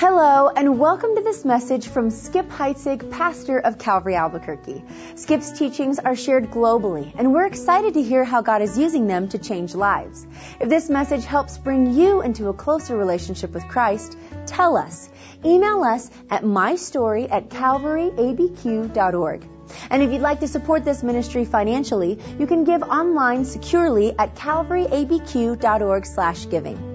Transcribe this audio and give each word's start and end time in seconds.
Hello, 0.00 0.48
and 0.48 0.78
welcome 0.78 1.14
to 1.14 1.20
this 1.20 1.44
message 1.44 1.86
from 1.88 2.08
Skip 2.08 2.48
Heitzig, 2.48 3.10
pastor 3.10 3.58
of 3.58 3.76
Calvary 3.76 4.14
Albuquerque. 4.14 4.82
Skip's 5.14 5.52
teachings 5.52 5.98
are 5.98 6.16
shared 6.16 6.50
globally, 6.50 7.12
and 7.18 7.34
we're 7.34 7.44
excited 7.44 7.92
to 7.92 8.02
hear 8.02 8.24
how 8.24 8.40
God 8.40 8.62
is 8.62 8.78
using 8.78 9.08
them 9.08 9.28
to 9.28 9.36
change 9.36 9.74
lives. 9.74 10.26
If 10.58 10.70
this 10.70 10.88
message 10.88 11.26
helps 11.26 11.58
bring 11.58 11.92
you 11.92 12.22
into 12.22 12.48
a 12.48 12.54
closer 12.54 12.96
relationship 12.96 13.52
with 13.52 13.68
Christ, 13.68 14.16
tell 14.46 14.78
us. 14.78 15.10
Email 15.44 15.84
us 15.84 16.10
at 16.30 16.44
mystory 16.44 17.30
at 17.30 17.50
calvaryabq.org. 17.50 19.48
And 19.90 20.02
if 20.02 20.10
you'd 20.10 20.22
like 20.22 20.40
to 20.40 20.48
support 20.48 20.82
this 20.82 21.02
ministry 21.02 21.44
financially, 21.44 22.18
you 22.38 22.46
can 22.46 22.64
give 22.64 22.82
online 22.82 23.44
securely 23.44 24.18
at 24.18 24.34
calvaryabq.org 24.34 26.06
slash 26.06 26.46
giving. 26.46 26.89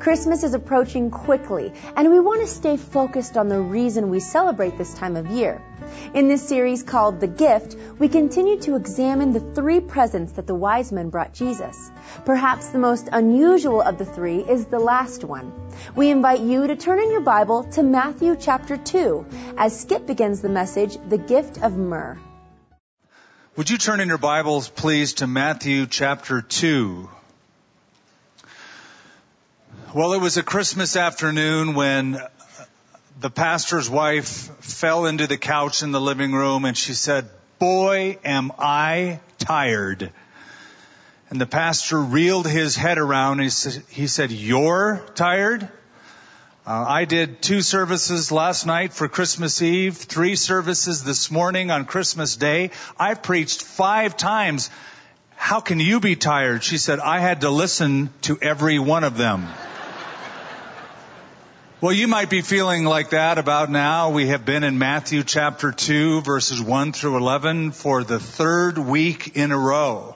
Christmas 0.00 0.44
is 0.44 0.54
approaching 0.54 1.10
quickly, 1.10 1.74
and 1.94 2.10
we 2.10 2.18
want 2.18 2.40
to 2.40 2.46
stay 2.46 2.78
focused 2.78 3.36
on 3.36 3.48
the 3.48 3.60
reason 3.60 4.08
we 4.08 4.18
celebrate 4.18 4.78
this 4.78 4.94
time 4.94 5.14
of 5.14 5.26
year. 5.26 5.60
In 6.14 6.26
this 6.26 6.48
series 6.48 6.82
called 6.82 7.20
The 7.20 7.26
Gift, 7.26 7.76
we 7.98 8.08
continue 8.08 8.58
to 8.60 8.76
examine 8.76 9.34
the 9.34 9.40
three 9.40 9.78
presents 9.80 10.32
that 10.32 10.46
the 10.46 10.54
wise 10.54 10.90
men 10.90 11.10
brought 11.10 11.34
Jesus. 11.34 11.90
Perhaps 12.24 12.70
the 12.70 12.78
most 12.78 13.10
unusual 13.12 13.82
of 13.82 13.98
the 13.98 14.06
three 14.06 14.38
is 14.38 14.64
the 14.64 14.78
last 14.78 15.22
one. 15.22 15.52
We 15.94 16.08
invite 16.08 16.40
you 16.40 16.66
to 16.66 16.76
turn 16.76 16.98
in 16.98 17.10
your 17.10 17.20
Bible 17.20 17.64
to 17.72 17.82
Matthew 17.82 18.36
chapter 18.40 18.78
2 18.78 19.26
as 19.58 19.78
Skip 19.78 20.06
begins 20.06 20.40
the 20.40 20.48
message, 20.48 20.96
The 21.10 21.18
Gift 21.18 21.62
of 21.62 21.76
Myrrh. 21.76 22.18
Would 23.56 23.68
you 23.68 23.76
turn 23.76 24.00
in 24.00 24.08
your 24.08 24.16
Bibles, 24.16 24.70
please, 24.70 25.14
to 25.14 25.26
Matthew 25.26 25.86
chapter 25.86 26.40
2? 26.40 27.19
Well, 29.92 30.12
it 30.12 30.20
was 30.20 30.36
a 30.36 30.44
Christmas 30.44 30.94
afternoon 30.94 31.74
when 31.74 32.22
the 33.18 33.28
pastor's 33.28 33.90
wife 33.90 34.28
fell 34.60 35.06
into 35.06 35.26
the 35.26 35.36
couch 35.36 35.82
in 35.82 35.90
the 35.90 36.00
living 36.00 36.32
room 36.32 36.64
and 36.64 36.76
she 36.76 36.94
said, 36.94 37.28
boy, 37.58 38.16
am 38.24 38.52
I 38.56 39.18
tired. 39.38 40.12
And 41.28 41.40
the 41.40 41.46
pastor 41.46 42.00
reeled 42.00 42.46
his 42.46 42.76
head 42.76 42.98
around 42.98 43.40
and 43.40 43.42
he 43.42 43.50
said, 43.50 43.82
he 43.88 44.06
said 44.06 44.30
you're 44.30 45.04
tired? 45.16 45.64
Uh, 46.64 46.84
I 46.86 47.04
did 47.04 47.42
two 47.42 47.60
services 47.60 48.30
last 48.30 48.66
night 48.66 48.92
for 48.92 49.08
Christmas 49.08 49.60
Eve, 49.60 49.96
three 49.96 50.36
services 50.36 51.02
this 51.02 51.32
morning 51.32 51.72
on 51.72 51.84
Christmas 51.84 52.36
Day. 52.36 52.70
I 52.96 53.14
preached 53.14 53.60
five 53.60 54.16
times. 54.16 54.70
How 55.34 55.58
can 55.58 55.80
you 55.80 55.98
be 55.98 56.14
tired? 56.14 56.62
She 56.62 56.78
said, 56.78 57.00
I 57.00 57.18
had 57.18 57.40
to 57.40 57.50
listen 57.50 58.10
to 58.22 58.38
every 58.40 58.78
one 58.78 59.02
of 59.02 59.16
them. 59.16 59.48
Well, 61.82 61.94
you 61.94 62.08
might 62.08 62.28
be 62.28 62.42
feeling 62.42 62.84
like 62.84 63.08
that 63.10 63.38
about 63.38 63.70
now. 63.70 64.10
We 64.10 64.26
have 64.26 64.44
been 64.44 64.64
in 64.64 64.78
Matthew 64.78 65.22
chapter 65.24 65.72
2 65.72 66.20
verses 66.20 66.60
1 66.60 66.92
through 66.92 67.16
11 67.16 67.70
for 67.70 68.04
the 68.04 68.20
third 68.20 68.76
week 68.76 69.34
in 69.34 69.50
a 69.50 69.56
row. 69.56 70.14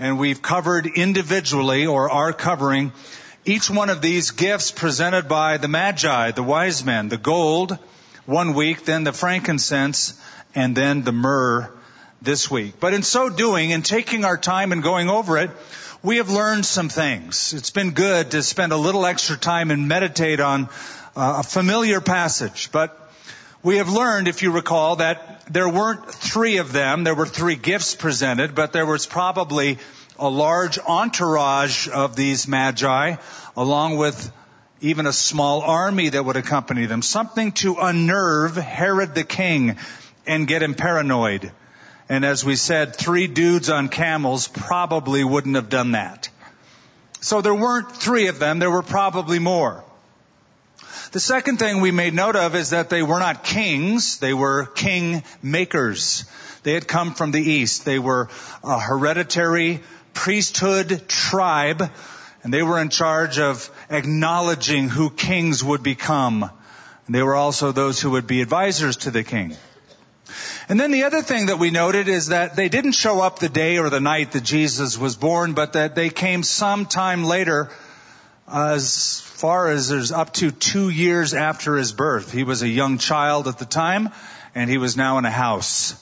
And 0.00 0.18
we've 0.18 0.42
covered 0.42 0.88
individually 0.88 1.86
or 1.86 2.10
are 2.10 2.32
covering 2.32 2.90
each 3.44 3.70
one 3.70 3.88
of 3.88 4.02
these 4.02 4.32
gifts 4.32 4.72
presented 4.72 5.28
by 5.28 5.58
the 5.58 5.68
Magi, 5.68 6.32
the 6.32 6.42
wise 6.42 6.84
men, 6.84 7.08
the 7.08 7.16
gold 7.16 7.78
one 8.26 8.54
week, 8.54 8.84
then 8.84 9.04
the 9.04 9.12
frankincense, 9.12 10.20
and 10.56 10.76
then 10.76 11.02
the 11.02 11.12
myrrh 11.12 11.70
this 12.20 12.50
week. 12.50 12.80
But 12.80 12.94
in 12.94 13.04
so 13.04 13.28
doing, 13.28 13.70
in 13.70 13.82
taking 13.82 14.24
our 14.24 14.36
time 14.36 14.72
and 14.72 14.82
going 14.82 15.08
over 15.08 15.38
it, 15.38 15.50
we 16.02 16.16
have 16.16 16.30
learned 16.30 16.64
some 16.64 16.88
things. 16.88 17.52
It's 17.52 17.70
been 17.70 17.90
good 17.90 18.30
to 18.30 18.42
spend 18.42 18.72
a 18.72 18.76
little 18.76 19.04
extra 19.04 19.36
time 19.36 19.70
and 19.70 19.86
meditate 19.86 20.40
on 20.40 20.70
uh, 21.14 21.36
a 21.38 21.42
familiar 21.42 22.00
passage, 22.00 22.72
but 22.72 22.96
we 23.62 23.76
have 23.76 23.90
learned, 23.90 24.26
if 24.26 24.42
you 24.42 24.50
recall, 24.50 24.96
that 24.96 25.42
there 25.52 25.68
weren't 25.68 26.10
three 26.10 26.56
of 26.56 26.72
them. 26.72 27.04
There 27.04 27.14
were 27.14 27.26
three 27.26 27.56
gifts 27.56 27.94
presented, 27.94 28.54
but 28.54 28.72
there 28.72 28.86
was 28.86 29.06
probably 29.06 29.76
a 30.18 30.28
large 30.28 30.78
entourage 30.78 31.86
of 31.88 32.16
these 32.16 32.48
magi, 32.48 33.16
along 33.54 33.98
with 33.98 34.32
even 34.80 35.06
a 35.06 35.12
small 35.12 35.60
army 35.60 36.08
that 36.08 36.24
would 36.24 36.36
accompany 36.36 36.86
them. 36.86 37.02
Something 37.02 37.52
to 37.52 37.76
unnerve 37.78 38.56
Herod 38.56 39.14
the 39.14 39.24
king 39.24 39.76
and 40.26 40.46
get 40.46 40.62
him 40.62 40.74
paranoid. 40.74 41.52
And 42.10 42.24
as 42.24 42.44
we 42.44 42.56
said, 42.56 42.96
three 42.96 43.28
dudes 43.28 43.70
on 43.70 43.88
camels 43.88 44.48
probably 44.48 45.22
wouldn't 45.22 45.54
have 45.54 45.68
done 45.68 45.92
that. 45.92 46.28
So 47.20 47.40
there 47.40 47.54
weren't 47.54 47.92
three 47.92 48.26
of 48.26 48.40
them, 48.40 48.58
there 48.58 48.70
were 48.70 48.82
probably 48.82 49.38
more. 49.38 49.84
The 51.12 51.20
second 51.20 51.58
thing 51.58 51.80
we 51.80 51.92
made 51.92 52.12
note 52.12 52.34
of 52.34 52.56
is 52.56 52.70
that 52.70 52.90
they 52.90 53.04
were 53.04 53.20
not 53.20 53.44
kings, 53.44 54.18
they 54.18 54.34
were 54.34 54.66
king 54.66 55.22
makers. 55.40 56.24
They 56.64 56.74
had 56.74 56.88
come 56.88 57.14
from 57.14 57.30
the 57.30 57.40
east. 57.40 57.84
They 57.84 58.00
were 58.00 58.28
a 58.64 58.78
hereditary 58.80 59.80
priesthood 60.12 61.08
tribe, 61.08 61.90
and 62.42 62.52
they 62.52 62.62
were 62.62 62.80
in 62.80 62.88
charge 62.88 63.38
of 63.38 63.70
acknowledging 63.88 64.88
who 64.88 65.10
kings 65.10 65.62
would 65.62 65.84
become. 65.84 66.42
And 67.06 67.14
they 67.14 67.22
were 67.22 67.36
also 67.36 67.70
those 67.70 68.00
who 68.00 68.10
would 68.10 68.26
be 68.26 68.42
advisors 68.42 68.96
to 68.98 69.12
the 69.12 69.22
king. 69.22 69.56
And 70.68 70.78
then 70.78 70.90
the 70.90 71.04
other 71.04 71.22
thing 71.22 71.46
that 71.46 71.58
we 71.58 71.70
noted 71.70 72.08
is 72.08 72.28
that 72.28 72.56
they 72.56 72.68
didn't 72.68 72.92
show 72.92 73.20
up 73.20 73.38
the 73.38 73.48
day 73.48 73.78
or 73.78 73.90
the 73.90 74.00
night 74.00 74.32
that 74.32 74.44
Jesus 74.44 74.98
was 74.98 75.16
born, 75.16 75.54
but 75.54 75.74
that 75.74 75.94
they 75.94 76.10
came 76.10 76.42
sometime 76.42 77.24
later, 77.24 77.70
as 78.52 79.20
far 79.20 79.68
as 79.68 79.88
there's 79.88 80.12
up 80.12 80.32
to 80.34 80.50
two 80.50 80.88
years 80.88 81.34
after 81.34 81.76
his 81.76 81.92
birth. 81.92 82.32
He 82.32 82.44
was 82.44 82.62
a 82.62 82.68
young 82.68 82.98
child 82.98 83.48
at 83.48 83.58
the 83.58 83.64
time, 83.64 84.10
and 84.54 84.68
he 84.68 84.78
was 84.78 84.96
now 84.96 85.18
in 85.18 85.24
a 85.24 85.30
house. 85.30 85.94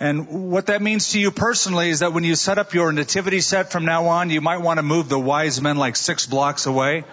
And 0.00 0.50
what 0.50 0.66
that 0.66 0.80
means 0.80 1.12
to 1.12 1.20
you 1.20 1.30
personally 1.30 1.90
is 1.90 1.98
that 1.98 2.14
when 2.14 2.24
you 2.24 2.34
set 2.34 2.56
up 2.56 2.72
your 2.72 2.90
nativity 2.90 3.40
set 3.40 3.70
from 3.70 3.84
now 3.84 4.06
on, 4.06 4.30
you 4.30 4.40
might 4.40 4.62
want 4.62 4.78
to 4.78 4.82
move 4.82 5.10
the 5.10 5.18
wise 5.18 5.60
men 5.60 5.76
like 5.76 5.94
six 5.94 6.26
blocks 6.26 6.64
away, 6.64 7.04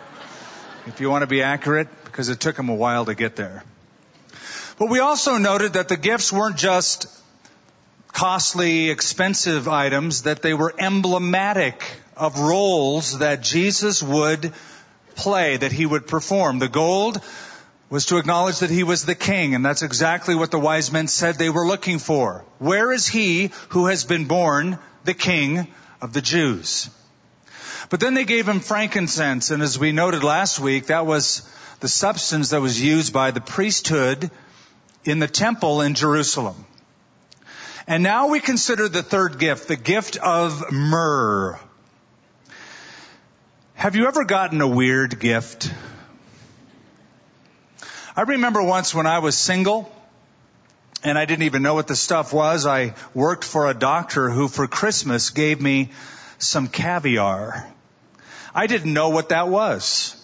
if 0.85 1.01
you 1.01 1.09
want 1.09 1.23
to 1.23 1.27
be 1.27 1.41
accurate, 1.41 1.89
because 2.05 2.29
it 2.29 2.39
took 2.39 2.55
them 2.55 2.69
a 2.69 2.75
while 2.75 3.03
to 3.05 3.13
get 3.13 3.35
there. 3.35 3.63
But 4.77 4.89
we 4.89 4.99
also 4.99 5.37
noted 5.37 5.73
that 5.73 5.87
the 5.87 5.97
gifts 5.97 6.31
weren't 6.31 6.57
just 6.57 7.07
costly, 8.13 8.89
expensive 8.89 9.67
items, 9.67 10.23
that 10.23 10.41
they 10.41 10.53
were 10.53 10.73
emblematic 10.77 11.83
of 12.15 12.39
roles 12.39 13.19
that 13.19 13.41
Jesus 13.41 14.03
would 14.03 14.53
play, 15.15 15.57
that 15.57 15.71
he 15.71 15.85
would 15.85 16.07
perform. 16.07 16.59
The 16.59 16.67
gold 16.67 17.21
was 17.89 18.07
to 18.07 18.17
acknowledge 18.17 18.59
that 18.59 18.69
he 18.69 18.83
was 18.83 19.05
the 19.05 19.15
king, 19.15 19.55
and 19.55 19.65
that's 19.65 19.81
exactly 19.81 20.35
what 20.35 20.51
the 20.51 20.59
wise 20.59 20.91
men 20.91 21.07
said 21.07 21.35
they 21.35 21.49
were 21.49 21.65
looking 21.65 21.99
for. 21.99 22.45
Where 22.59 22.91
is 22.91 23.07
he 23.07 23.51
who 23.69 23.87
has 23.87 24.03
been 24.03 24.25
born 24.25 24.77
the 25.05 25.13
king 25.13 25.67
of 26.01 26.13
the 26.13 26.21
Jews? 26.21 26.89
But 27.89 27.99
then 27.99 28.13
they 28.13 28.25
gave 28.25 28.47
him 28.47 28.59
frankincense, 28.59 29.49
and 29.49 29.63
as 29.63 29.79
we 29.79 29.91
noted 29.91 30.23
last 30.23 30.59
week, 30.59 30.87
that 30.87 31.05
was 31.05 31.49
the 31.79 31.87
substance 31.87 32.49
that 32.49 32.61
was 32.61 32.81
used 32.81 33.13
by 33.13 33.31
the 33.31 33.41
priesthood 33.41 34.29
in 35.07 35.19
the 35.19 35.27
temple 35.27 35.81
in 35.81 35.93
Jerusalem. 35.93 36.65
And 37.87 38.03
now 38.03 38.27
we 38.27 38.41
consider 38.41 38.89
the 38.89 39.01
third 39.01 39.39
gift, 39.39 39.69
the 39.69 39.77
gift 39.77 40.17
of 40.17 40.69
myrrh. 40.71 41.57
Have 43.75 43.95
you 43.95 44.07
ever 44.07 44.25
gotten 44.25 44.59
a 44.59 44.67
weird 44.67 45.17
gift? 45.19 45.71
I 48.17 48.23
remember 48.23 48.61
once 48.61 48.93
when 48.93 49.07
I 49.07 49.19
was 49.19 49.37
single 49.37 49.89
and 51.03 51.17
I 51.17 51.23
didn't 51.23 51.43
even 51.43 51.63
know 51.63 51.75
what 51.75 51.87
the 51.87 51.95
stuff 51.95 52.33
was. 52.33 52.65
I 52.65 52.93
worked 53.13 53.45
for 53.45 53.67
a 53.67 53.73
doctor 53.73 54.29
who 54.29 54.49
for 54.49 54.67
Christmas 54.67 55.29
gave 55.29 55.61
me 55.61 55.91
some 56.37 56.67
caviar. 56.67 57.65
I 58.53 58.67
didn't 58.67 58.91
know 58.91 59.09
what 59.09 59.29
that 59.29 59.47
was. 59.47 60.16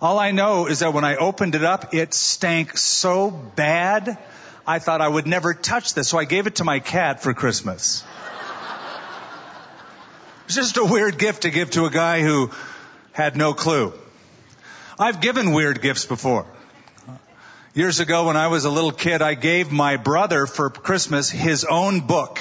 All 0.00 0.18
I 0.18 0.30
know 0.30 0.66
is 0.66 0.78
that 0.78 0.94
when 0.94 1.04
I 1.04 1.16
opened 1.16 1.54
it 1.54 1.62
up, 1.62 1.92
it 1.92 2.14
stank 2.14 2.78
so 2.78 3.30
bad, 3.30 4.16
I 4.66 4.78
thought 4.78 5.02
I 5.02 5.08
would 5.08 5.26
never 5.26 5.52
touch 5.52 5.92
this, 5.92 6.08
so 6.08 6.18
I 6.18 6.24
gave 6.24 6.46
it 6.46 6.56
to 6.56 6.64
my 6.64 6.80
cat 6.80 7.22
for 7.22 7.34
Christmas. 7.34 8.02
It's 10.46 10.54
just 10.54 10.78
a 10.78 10.84
weird 10.84 11.18
gift 11.18 11.42
to 11.42 11.50
give 11.50 11.70
to 11.72 11.84
a 11.84 11.90
guy 11.90 12.22
who 12.22 12.50
had 13.12 13.36
no 13.36 13.52
clue. 13.52 13.92
I've 14.98 15.20
given 15.20 15.52
weird 15.52 15.82
gifts 15.82 16.06
before. 16.06 16.46
Years 17.74 18.00
ago 18.00 18.26
when 18.26 18.38
I 18.38 18.48
was 18.48 18.64
a 18.64 18.70
little 18.70 18.92
kid, 18.92 19.20
I 19.20 19.34
gave 19.34 19.70
my 19.70 19.98
brother 19.98 20.46
for 20.46 20.70
Christmas 20.70 21.30
his 21.30 21.64
own 21.64 22.00
book. 22.00 22.40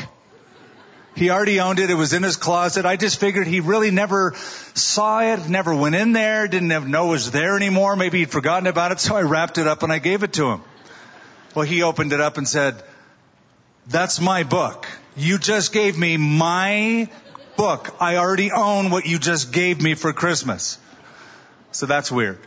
He 1.19 1.30
already 1.31 1.60
owned 1.60 1.80
it. 1.80 1.89
It 1.89 1.95
was 1.95 2.13
in 2.13 2.24
his 2.24 2.38
closet. 2.38 2.86
I 2.86 2.95
just 2.95 3.19
figured 3.19 3.45
he 3.45 3.60
really 3.60 3.92
never 3.92 4.36
saw 4.74 5.19
it, 5.19 5.50
never 5.50 5.75
went 5.75 5.94
in 5.94 6.13
there, 6.13 6.48
didn't 6.48 6.69
know 6.89 7.07
it 7.07 7.12
was 7.12 7.31
there 7.31 7.57
anymore. 7.57 7.98
Maybe 7.98 8.19
he'd 8.19 8.31
forgotten 8.31 8.68
about 8.68 8.94
it. 8.94 9.01
So 9.01 9.18
I 9.18 9.24
wrapped 9.24 9.57
it 9.57 9.68
up 9.68 9.83
and 9.83 9.92
I 9.92 10.00
gave 10.00 10.24
it 10.24 10.31
to 10.33 10.50
him. 10.50 10.62
Well, 11.54 11.66
he 11.66 11.83
opened 11.83 12.13
it 12.13 12.21
up 12.21 12.38
and 12.38 12.48
said, 12.48 12.81
that's 13.86 14.21
my 14.21 14.44
book. 14.44 14.88
You 15.18 15.39
just 15.39 15.74
gave 15.74 15.98
me 15.98 16.16
my 16.16 17.10
book. 17.57 17.94
I 18.00 18.16
already 18.16 18.54
own 18.54 18.89
what 18.89 19.06
you 19.06 19.19
just 19.19 19.51
gave 19.51 19.81
me 19.81 19.95
for 19.95 20.13
Christmas. 20.13 20.77
So 21.74 21.86
that's 21.86 22.10
weird. 22.10 22.39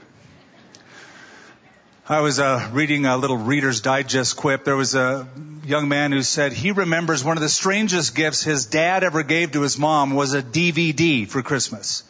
I 2.09 2.19
was 2.19 2.41
uh, 2.41 2.69
reading 2.73 3.07
a 3.07 3.17
little 3.17 3.37
Reader's 3.37 3.81
Digest 3.81 4.37
quip. 4.37 4.65
There 4.65 4.75
was 4.75 4.97
a 4.97 5.29
young 5.65 5.89
man 5.89 6.11
who 6.11 6.23
said 6.23 6.53
he 6.53 6.73
remembers 6.73 7.23
one 7.23 7.37
of 7.37 7.43
the 7.45 7.49
strangest 7.49 8.17
gifts 8.17 8.43
his 8.43 8.67
dad 8.67 9.05
ever 9.05 9.23
gave 9.23 9.53
to 9.53 9.61
his 9.61 9.79
mom 9.79 10.17
was 10.17 10.35
a 10.35 10.43
DVD 10.43 11.29
for 11.29 11.43
Christmas. 11.43 12.03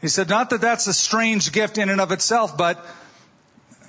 He 0.00 0.08
said, 0.08 0.28
not 0.28 0.50
that 0.50 0.60
that's 0.60 0.88
a 0.88 0.92
strange 0.92 1.52
gift 1.52 1.78
in 1.78 1.90
and 1.90 2.00
of 2.00 2.10
itself, 2.10 2.56
but 2.56 2.84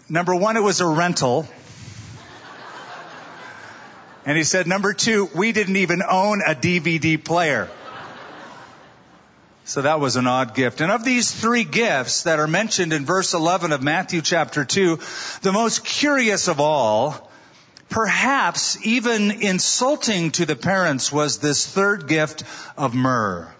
number 0.10 0.36
one, 0.36 0.58
it 0.58 0.64
was 0.64 0.80
a 0.80 0.88
rental. 0.88 1.48
And 4.28 4.38
he 4.38 4.44
said, 4.44 4.68
number 4.68 4.94
two, 4.94 5.28
we 5.34 5.54
didn't 5.54 5.78
even 5.78 6.04
own 6.08 6.44
a 6.46 6.54
DVD 6.54 7.24
player. 7.24 7.68
So 9.70 9.84
that 9.84 10.00
was 10.00 10.16
an 10.16 10.26
odd 10.26 10.56
gift. 10.56 10.82
And 10.82 10.92
of 10.92 11.04
these 11.04 11.32
three 11.32 11.64
gifts 11.64 12.24
that 12.24 12.40
are 12.40 12.48
mentioned 12.48 12.92
in 12.92 13.06
verse 13.06 13.36
11 13.36 13.72
of 13.72 13.84
Matthew 13.84 14.24
chapter 14.24 14.66
2, 14.66 14.98
the 15.44 15.52
most 15.52 15.86
curious 15.86 16.48
of 16.48 16.60
all, 16.60 17.30
perhaps 17.88 18.84
even 18.84 19.30
insulting 19.30 20.32
to 20.32 20.48
the 20.48 20.56
parents, 20.56 21.12
was 21.12 21.38
this 21.38 21.68
third 21.68 22.08
gift 22.08 22.46
of 22.78 22.96
myrrh. 22.96 23.54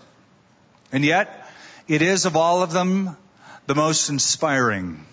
And 0.92 1.06
yet, 1.06 1.48
it 1.88 2.02
is 2.02 2.26
of 2.26 2.36
all 2.36 2.64
of 2.64 2.72
them 2.72 3.16
the 3.68 3.76
most 3.76 4.10
inspiring. 4.10 5.06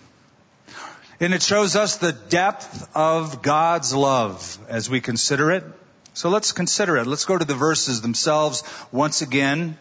And 1.19 1.31
it 1.31 1.43
shows 1.43 1.75
us 1.75 1.97
the 1.97 2.13
depth 2.13 2.89
of 2.95 3.43
God's 3.43 3.93
love 3.93 4.57
as 4.67 4.89
we 4.89 4.99
consider 4.99 5.51
it. 5.51 5.63
So 6.15 6.29
let's 6.29 6.53
consider 6.53 6.97
it. 6.97 7.05
Let's 7.05 7.25
go 7.25 7.37
to 7.37 7.45
the 7.45 7.53
verses 7.53 8.01
themselves 8.01 8.63
once 8.91 9.21
again. 9.21 9.77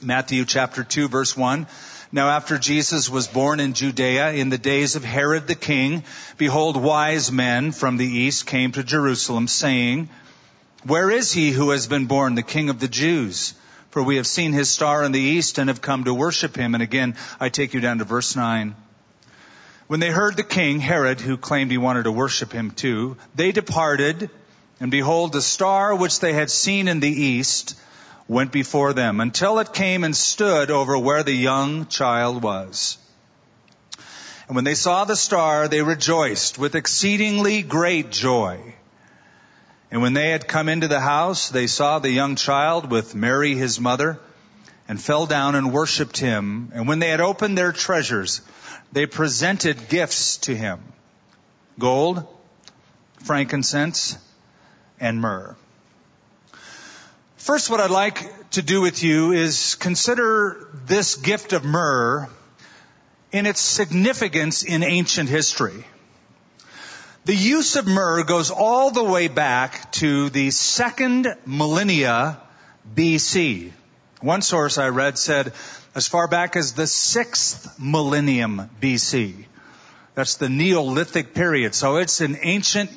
Matthew 0.00 0.44
chapter 0.44 0.84
2 0.84 1.08
verse 1.08 1.36
1. 1.36 1.66
Now 2.12 2.30
after 2.30 2.56
Jesus 2.56 3.10
was 3.10 3.26
born 3.26 3.58
in 3.58 3.72
Judea 3.72 4.32
in 4.32 4.48
the 4.48 4.58
days 4.58 4.96
of 4.96 5.04
Herod 5.04 5.46
the 5.46 5.54
king, 5.54 6.04
behold 6.36 6.76
wise 6.76 7.32
men 7.32 7.72
from 7.72 7.96
the 7.96 8.06
east 8.06 8.46
came 8.46 8.72
to 8.72 8.84
Jerusalem 8.84 9.48
saying, 9.48 10.08
Where 10.84 11.10
is 11.10 11.32
he 11.32 11.50
who 11.50 11.70
has 11.70 11.86
been 11.86 12.06
born 12.06 12.34
the 12.34 12.42
king 12.42 12.70
of 12.70 12.78
the 12.78 12.88
Jews? 12.88 13.54
For 13.90 14.02
we 14.02 14.16
have 14.16 14.26
seen 14.26 14.52
his 14.52 14.70
star 14.70 15.02
in 15.02 15.12
the 15.12 15.20
east 15.20 15.58
and 15.58 15.68
have 15.68 15.82
come 15.82 16.04
to 16.04 16.14
worship 16.14 16.56
him. 16.56 16.74
And 16.74 16.82
again, 16.82 17.16
I 17.40 17.48
take 17.48 17.74
you 17.74 17.80
down 17.80 17.98
to 17.98 18.04
verse 18.04 18.36
9. 18.36 18.76
When 19.88 20.00
they 20.00 20.10
heard 20.10 20.36
the 20.36 20.44
king, 20.44 20.80
Herod, 20.80 21.20
who 21.20 21.36
claimed 21.36 21.70
he 21.70 21.78
wanted 21.78 22.04
to 22.04 22.12
worship 22.12 22.52
him 22.52 22.70
too, 22.70 23.16
they 23.34 23.52
departed, 23.52 24.30
and 24.80 24.90
behold, 24.90 25.32
the 25.32 25.42
star 25.42 25.94
which 25.94 26.20
they 26.20 26.34
had 26.34 26.50
seen 26.50 26.86
in 26.86 27.00
the 27.00 27.08
east 27.08 27.74
went 28.28 28.52
before 28.52 28.92
them 28.92 29.20
until 29.20 29.58
it 29.58 29.72
came 29.72 30.04
and 30.04 30.14
stood 30.14 30.70
over 30.70 30.98
where 30.98 31.22
the 31.22 31.32
young 31.32 31.86
child 31.86 32.42
was. 32.42 32.98
And 34.46 34.54
when 34.54 34.64
they 34.64 34.74
saw 34.74 35.04
the 35.04 35.16
star, 35.16 35.66
they 35.66 35.82
rejoiced 35.82 36.58
with 36.58 36.74
exceedingly 36.74 37.62
great 37.62 38.10
joy. 38.10 38.74
And 39.90 40.02
when 40.02 40.12
they 40.12 40.30
had 40.30 40.46
come 40.46 40.68
into 40.68 40.88
the 40.88 41.00
house, 41.00 41.48
they 41.48 41.66
saw 41.66 41.98
the 41.98 42.10
young 42.10 42.36
child 42.36 42.90
with 42.90 43.14
Mary 43.14 43.54
his 43.54 43.80
mother, 43.80 44.18
and 44.86 45.00
fell 45.00 45.26
down 45.26 45.54
and 45.54 45.72
worshipped 45.72 46.18
him. 46.18 46.70
And 46.74 46.88
when 46.88 46.98
they 46.98 47.08
had 47.08 47.20
opened 47.20 47.56
their 47.58 47.72
treasures, 47.72 48.40
they 48.92 49.06
presented 49.06 49.88
gifts 49.88 50.38
to 50.38 50.56
him. 50.56 50.80
Gold, 51.78 52.26
frankincense, 53.22 54.16
and 54.98 55.20
myrrh. 55.20 55.56
First, 57.48 57.70
what 57.70 57.80
I'd 57.80 57.88
like 57.88 58.50
to 58.50 58.60
do 58.60 58.82
with 58.82 59.02
you 59.02 59.32
is 59.32 59.74
consider 59.76 60.68
this 60.84 61.16
gift 61.16 61.54
of 61.54 61.64
myrrh 61.64 62.28
in 63.32 63.46
its 63.46 63.62
significance 63.62 64.64
in 64.64 64.82
ancient 64.82 65.30
history. 65.30 65.86
The 67.24 67.34
use 67.34 67.76
of 67.76 67.86
myrrh 67.86 68.24
goes 68.24 68.50
all 68.50 68.90
the 68.90 69.02
way 69.02 69.28
back 69.28 69.90
to 69.92 70.28
the 70.28 70.50
second 70.50 71.26
millennia 71.46 72.38
BC. 72.94 73.72
One 74.20 74.42
source 74.42 74.76
I 74.76 74.90
read 74.90 75.16
said 75.16 75.54
as 75.94 76.06
far 76.06 76.28
back 76.28 76.54
as 76.54 76.74
the 76.74 76.86
sixth 76.86 77.78
millennium 77.78 78.68
BC. 78.78 79.46
That's 80.14 80.36
the 80.36 80.50
Neolithic 80.50 81.32
period. 81.32 81.74
So 81.74 81.96
it's 81.96 82.20
an 82.20 82.36
ancient 82.42 82.90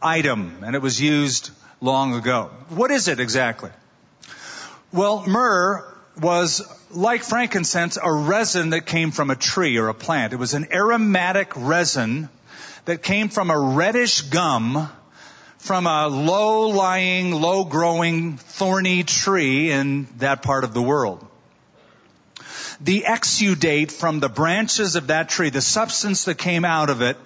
item 0.00 0.60
and 0.62 0.74
it 0.74 0.80
was 0.80 0.98
used 0.98 1.50
long 1.80 2.14
ago. 2.14 2.50
What 2.70 2.90
is 2.90 3.08
it 3.08 3.20
exactly? 3.20 3.70
Well, 4.92 5.24
myrrh 5.26 5.84
was 6.20 6.62
like 6.90 7.22
frankincense, 7.22 7.98
a 8.02 8.10
resin 8.10 8.70
that 8.70 8.86
came 8.86 9.10
from 9.10 9.30
a 9.30 9.36
tree 9.36 9.76
or 9.78 9.88
a 9.88 9.94
plant. 9.94 10.32
It 10.32 10.36
was 10.36 10.54
an 10.54 10.72
aromatic 10.72 11.52
resin 11.56 12.28
that 12.86 13.02
came 13.02 13.28
from 13.28 13.50
a 13.50 13.58
reddish 13.58 14.22
gum 14.22 14.88
from 15.58 15.86
a 15.86 16.08
low 16.08 16.68
lying, 16.68 17.32
low 17.32 17.64
growing, 17.64 18.36
thorny 18.36 19.02
tree 19.02 19.70
in 19.70 20.06
that 20.18 20.42
part 20.42 20.64
of 20.64 20.72
the 20.72 20.82
world. 20.82 21.24
The 22.80 23.02
exudate 23.02 23.90
from 23.90 24.20
the 24.20 24.28
branches 24.28 24.94
of 24.94 25.08
that 25.08 25.28
tree, 25.28 25.50
the 25.50 25.60
substance 25.60 26.24
that 26.24 26.38
came 26.38 26.64
out 26.64 26.90
of 26.90 27.02
it, 27.02 27.16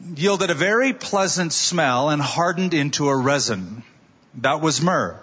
yielded 0.00 0.50
a 0.50 0.54
very 0.54 0.92
pleasant 0.92 1.52
smell 1.52 2.10
and 2.10 2.20
hardened 2.20 2.74
into 2.74 3.08
a 3.08 3.16
resin. 3.16 3.82
That 4.34 4.60
was 4.60 4.82
myrrh. 4.82 5.22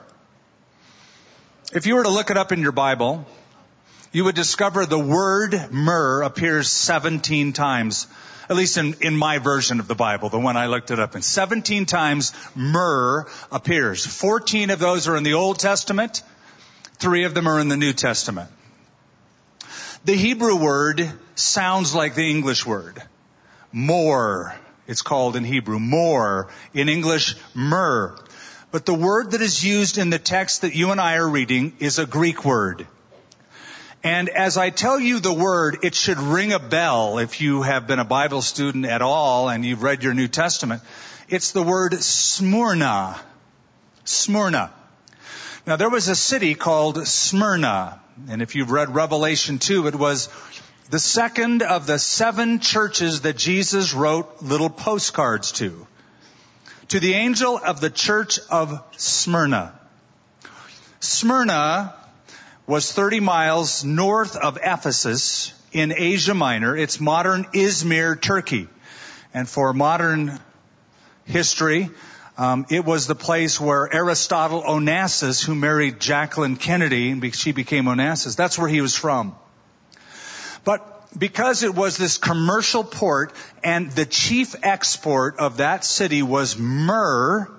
If 1.73 1.85
you 1.85 1.95
were 1.95 2.03
to 2.03 2.09
look 2.09 2.29
it 2.29 2.37
up 2.37 2.51
in 2.51 2.61
your 2.61 2.71
Bible, 2.71 3.25
you 4.11 4.25
would 4.25 4.35
discover 4.35 4.85
the 4.85 4.99
word 4.99 5.71
myrrh 5.71 6.23
appears 6.23 6.69
17 6.69 7.53
times, 7.53 8.07
at 8.49 8.55
least 8.55 8.77
in, 8.77 8.95
in 9.01 9.15
my 9.15 9.39
version 9.39 9.79
of 9.79 9.87
the 9.87 9.95
Bible, 9.95 10.29
the 10.29 10.39
one 10.39 10.57
I 10.57 10.67
looked 10.67 10.91
it 10.91 10.99
up 10.99 11.15
in. 11.15 11.21
17 11.21 11.85
times 11.85 12.33
myrrh 12.55 13.27
appears. 13.51 14.05
14 14.05 14.69
of 14.69 14.79
those 14.79 15.07
are 15.07 15.17
in 15.17 15.23
the 15.23 15.33
Old 15.33 15.59
Testament, 15.59 16.21
three 16.95 17.23
of 17.23 17.33
them 17.33 17.47
are 17.47 17.59
in 17.59 17.69
the 17.69 17.77
New 17.77 17.93
Testament. 17.93 18.49
The 20.05 20.15
Hebrew 20.15 20.57
word 20.57 21.11
sounds 21.35 21.95
like 21.95 22.13
the 22.13 22.29
English 22.29 22.65
word. 22.65 23.01
More 23.71 24.53
it's 24.87 25.01
called 25.01 25.35
in 25.35 25.43
Hebrew. 25.43 25.79
More. 25.79 26.49
In 26.73 26.89
English, 26.89 27.35
myrrh. 27.53 28.15
But 28.71 28.85
the 28.85 28.93
word 28.93 29.31
that 29.31 29.41
is 29.41 29.63
used 29.63 29.97
in 29.97 30.09
the 30.09 30.19
text 30.19 30.61
that 30.61 30.75
you 30.75 30.91
and 30.91 30.99
I 30.99 31.15
are 31.15 31.29
reading 31.29 31.73
is 31.79 31.99
a 31.99 32.05
Greek 32.05 32.43
word. 32.43 32.87
And 34.03 34.27
as 34.27 34.57
I 34.57 34.69
tell 34.69 34.99
you 34.99 35.19
the 35.19 35.31
word, 35.31 35.79
it 35.83 35.95
should 35.95 36.19
ring 36.19 36.51
a 36.51 36.59
bell 36.59 37.19
if 37.19 37.39
you 37.39 37.61
have 37.61 37.87
been 37.87 37.99
a 37.99 38.05
Bible 38.05 38.41
student 38.41 38.85
at 38.85 39.01
all 39.01 39.47
and 39.47 39.63
you've 39.63 39.83
read 39.83 40.03
your 40.03 40.13
New 40.13 40.27
Testament. 40.27 40.81
It's 41.29 41.51
the 41.51 41.63
word 41.63 42.03
Smyrna. 42.03 43.17
Smyrna. 44.03 44.73
Now 45.65 45.77
there 45.77 45.89
was 45.89 46.09
a 46.09 46.15
city 46.15 46.55
called 46.55 47.07
Smyrna. 47.07 48.01
And 48.27 48.41
if 48.41 48.55
you've 48.55 48.71
read 48.71 48.93
Revelation 48.93 49.59
2, 49.59 49.87
it 49.87 49.95
was 49.95 50.27
the 50.93 50.99
second 50.99 51.63
of 51.63 51.87
the 51.87 51.97
seven 51.97 52.59
churches 52.59 53.21
that 53.21 53.35
Jesus 53.35 53.95
wrote 53.95 54.43
little 54.43 54.69
postcards 54.69 55.51
to. 55.53 55.87
To 56.89 56.99
the 56.99 57.15
angel 57.15 57.57
of 57.57 57.81
the 57.81 57.89
church 57.89 58.37
of 58.51 58.79
Smyrna. 58.95 59.73
Smyrna 60.99 61.95
was 62.67 62.91
30 62.91 63.21
miles 63.21 63.83
north 63.83 64.35
of 64.35 64.59
Ephesus 64.61 65.51
in 65.71 65.95
Asia 65.97 66.35
Minor. 66.35 66.77
It's 66.77 66.99
modern 66.99 67.45
Izmir, 67.45 68.21
Turkey. 68.21 68.67
And 69.33 69.49
for 69.49 69.73
modern 69.73 70.39
history, 71.25 71.89
um, 72.37 72.67
it 72.69 72.85
was 72.85 73.07
the 73.07 73.15
place 73.15 73.59
where 73.59 73.91
Aristotle 73.91 74.61
Onassis, 74.61 75.43
who 75.43 75.55
married 75.55 75.99
Jacqueline 75.99 76.55
Kennedy, 76.55 77.09
and 77.09 77.35
she 77.35 77.51
became 77.51 77.85
Onassis, 77.85 78.35
that's 78.35 78.59
where 78.59 78.69
he 78.69 78.81
was 78.81 78.95
from. 78.95 79.35
But 80.63 80.89
because 81.17 81.63
it 81.63 81.75
was 81.75 81.97
this 81.97 82.17
commercial 82.17 82.83
port 82.83 83.33
and 83.63 83.91
the 83.91 84.05
chief 84.05 84.55
export 84.63 85.37
of 85.37 85.57
that 85.57 85.85
city 85.85 86.23
was 86.23 86.57
myrrh, 86.57 87.49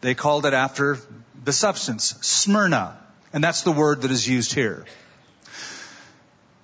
they 0.00 0.14
called 0.14 0.46
it 0.46 0.54
after 0.54 0.98
the 1.44 1.52
substance, 1.52 2.14
Smyrna. 2.20 2.96
And 3.32 3.44
that's 3.44 3.62
the 3.62 3.72
word 3.72 4.02
that 4.02 4.10
is 4.10 4.26
used 4.26 4.54
here. 4.54 4.86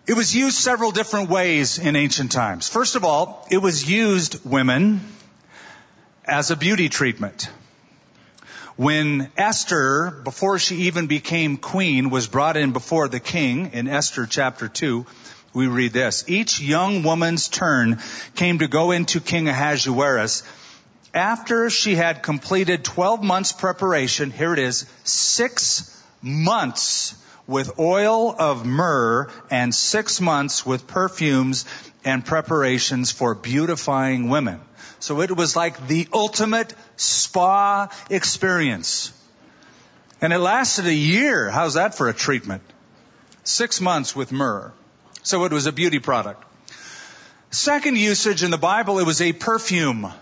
It 0.07 0.15
was 0.15 0.35
used 0.35 0.57
several 0.57 0.91
different 0.91 1.31
ways 1.31 1.79
in 1.79 1.97
ancient 1.97 2.33
times. 2.33 2.69
First 2.69 2.95
of 2.95 3.05
all, 3.05 3.47
it 3.51 3.59
was 3.59 3.89
used, 3.89 4.45
women, 4.45 5.01
as 6.25 6.51
a 6.51 6.57
beauty 6.57 6.89
treatment. 6.89 7.49
When 8.77 9.31
Esther, 9.37 10.11
before 10.25 10.59
she 10.59 10.77
even 10.89 11.07
became 11.07 11.57
queen, 11.57 12.11
was 12.11 12.27
brought 12.27 12.57
in 12.57 12.73
before 12.73 13.09
the 13.09 13.21
king 13.21 13.71
in 13.73 13.89
Esther 13.89 14.27
chapter 14.27 14.69
2, 14.69 15.07
we 15.55 15.69
read 15.69 15.93
this. 15.93 16.25
Each 16.27 16.61
young 16.61 17.03
woman's 17.03 17.49
turn 17.49 18.01
came 18.35 18.59
to 18.59 18.69
go 18.69 18.91
into 18.91 19.21
King 19.21 19.49
Ahasuerus 19.49 20.43
after 21.15 21.71
she 21.71 21.95
had 21.95 22.23
completed 22.23 22.85
12 22.85 23.23
months 23.23 23.53
preparation. 23.53 24.31
Here 24.31 24.53
it 24.53 24.59
is, 24.59 24.87
six 25.05 26.03
months 26.21 27.15
with 27.47 27.79
oil 27.79 28.35
of 28.37 28.67
myrrh 28.67 29.31
and 29.51 29.75
six 29.75 30.21
months 30.21 30.67
with 30.67 30.87
perfumes 30.87 31.67
and 32.05 32.25
preparations 32.25 33.11
for 33.11 33.35
beautifying 33.35 34.29
women. 34.29 34.61
So 34.99 35.21
it 35.21 35.37
was 35.37 35.55
like 35.55 35.87
the 35.87 36.09
ultimate 36.13 36.75
spa 36.97 37.89
experience. 38.11 39.13
And 40.21 40.33
it 40.33 40.39
lasted 40.39 40.87
a 40.87 40.95
year. 40.95 41.51
How's 41.51 41.75
that 41.75 41.95
for 41.95 42.09
a 42.09 42.15
treatment? 42.15 42.63
Six 43.45 43.81
months 43.81 44.17
with 44.17 44.33
myrrh. 44.33 44.73
So 45.25 45.47
it 45.47 45.53
was 45.53 45.65
a 45.65 45.73
beauty 45.73 46.01
product. 46.01 46.45
Second 47.51 47.97
usage 47.97 48.43
in 48.43 48.51
the 48.51 48.59
Bible, 48.59 48.99
it 48.99 49.07
was 49.07 49.23
a 49.23 49.33
perfume. 49.33 50.13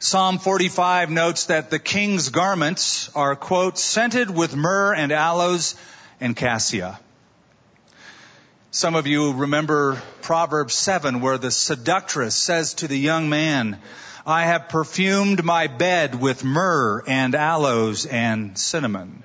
Psalm 0.00 0.38
45 0.38 1.08
notes 1.08 1.46
that 1.46 1.70
the 1.70 1.78
king's 1.78 2.28
garments 2.28 3.10
are, 3.14 3.34
quote, 3.34 3.78
scented 3.78 4.28
with 4.28 4.54
myrrh 4.54 4.92
and 4.92 5.12
aloes 5.12 5.76
and 6.20 6.36
cassia. 6.36 7.00
Some 8.70 8.96
of 8.96 9.06
you 9.06 9.32
remember 9.32 10.02
Proverbs 10.20 10.74
7 10.74 11.22
where 11.22 11.38
the 11.38 11.50
seductress 11.50 12.34
says 12.34 12.74
to 12.74 12.88
the 12.88 12.98
young 12.98 13.30
man, 13.30 13.78
I 14.26 14.44
have 14.44 14.68
perfumed 14.68 15.42
my 15.42 15.68
bed 15.68 16.20
with 16.20 16.44
myrrh 16.44 17.02
and 17.06 17.34
aloes 17.34 18.04
and 18.04 18.58
cinnamon. 18.58 19.24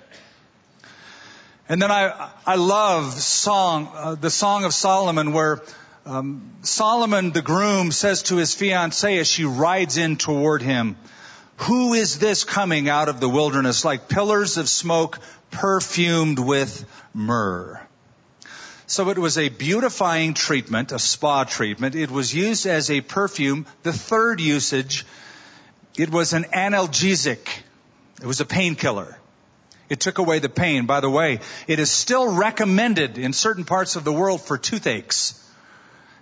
And 1.69 1.81
then 1.81 1.91
I, 1.91 2.29
I 2.45 2.55
love 2.55 3.13
song, 3.13 3.89
uh, 3.93 4.15
the 4.15 4.29
Song 4.29 4.63
of 4.63 4.73
Solomon 4.73 5.33
where 5.33 5.61
um, 6.05 6.53
Solomon, 6.61 7.31
the 7.31 7.41
groom, 7.41 7.91
says 7.91 8.23
to 8.23 8.37
his 8.37 8.55
fiancée 8.55 9.19
as 9.19 9.27
she 9.27 9.43
rides 9.43 9.97
in 9.97 10.15
toward 10.15 10.61
him, 10.61 10.95
who 11.57 11.93
is 11.93 12.19
this 12.19 12.45
coming 12.45 12.87
out 12.87 13.09
of 13.09 13.19
the 13.19 13.27
wilderness 13.27 13.83
like 13.83 14.07
pillars 14.07 14.57
of 14.57 14.69
smoke 14.69 15.19
perfumed 15.51 16.39
with 16.39 16.85
myrrh? 17.13 17.81
So 18.85 19.09
it 19.09 19.17
was 19.17 19.37
a 19.37 19.49
beautifying 19.49 20.33
treatment, 20.33 20.93
a 20.93 20.99
spa 20.99 21.43
treatment. 21.43 21.95
It 21.95 22.09
was 22.09 22.33
used 22.33 22.65
as 22.65 22.89
a 22.89 23.01
perfume. 23.01 23.65
The 23.83 23.91
third 23.91 24.39
usage, 24.39 25.05
it 25.97 26.09
was 26.09 26.31
an 26.31 26.45
analgesic. 26.45 27.45
It 28.21 28.25
was 28.25 28.39
a 28.39 28.45
painkiller. 28.45 29.17
It 29.89 29.99
took 29.99 30.17
away 30.17 30.39
the 30.39 30.49
pain. 30.49 30.85
By 30.85 30.99
the 30.99 31.09
way, 31.09 31.39
it 31.67 31.79
is 31.79 31.89
still 31.89 32.35
recommended 32.35 33.17
in 33.17 33.33
certain 33.33 33.63
parts 33.63 33.95
of 33.95 34.03
the 34.03 34.11
world 34.11 34.41
for 34.41 34.57
toothaches 34.57 35.41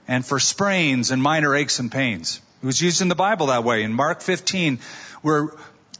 and 0.07 0.25
for 0.25 0.39
sprains 0.39 1.11
and 1.11 1.21
minor 1.21 1.55
aches 1.55 1.79
and 1.79 1.91
pains. 1.91 2.41
It 2.61 2.65
was 2.65 2.81
used 2.81 3.01
in 3.01 3.07
the 3.07 3.15
Bible 3.15 3.47
that 3.47 3.63
way. 3.63 3.83
In 3.83 3.93
Mark 3.93 4.21
15, 4.21 4.79
we're 5.23 5.49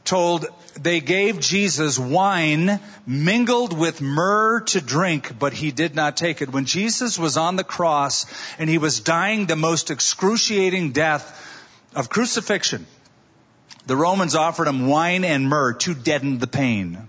told 0.04 0.46
they 0.80 1.00
gave 1.00 1.40
Jesus 1.40 1.98
wine 1.98 2.80
mingled 3.06 3.76
with 3.76 4.00
myrrh 4.00 4.60
to 4.60 4.80
drink, 4.80 5.36
but 5.38 5.52
he 5.52 5.72
did 5.72 5.94
not 5.94 6.16
take 6.16 6.42
it. 6.42 6.52
When 6.52 6.64
Jesus 6.64 7.18
was 7.18 7.36
on 7.36 7.56
the 7.56 7.64
cross 7.64 8.26
and 8.58 8.70
he 8.70 8.78
was 8.78 9.00
dying 9.00 9.46
the 9.46 9.56
most 9.56 9.90
excruciating 9.90 10.92
death 10.92 11.24
of 11.94 12.08
crucifixion, 12.08 12.86
the 13.86 13.96
Romans 13.96 14.34
offered 14.34 14.68
him 14.68 14.86
wine 14.86 15.24
and 15.24 15.48
myrrh 15.48 15.72
to 15.74 15.94
deaden 15.94 16.38
the 16.38 16.46
pain. 16.46 17.08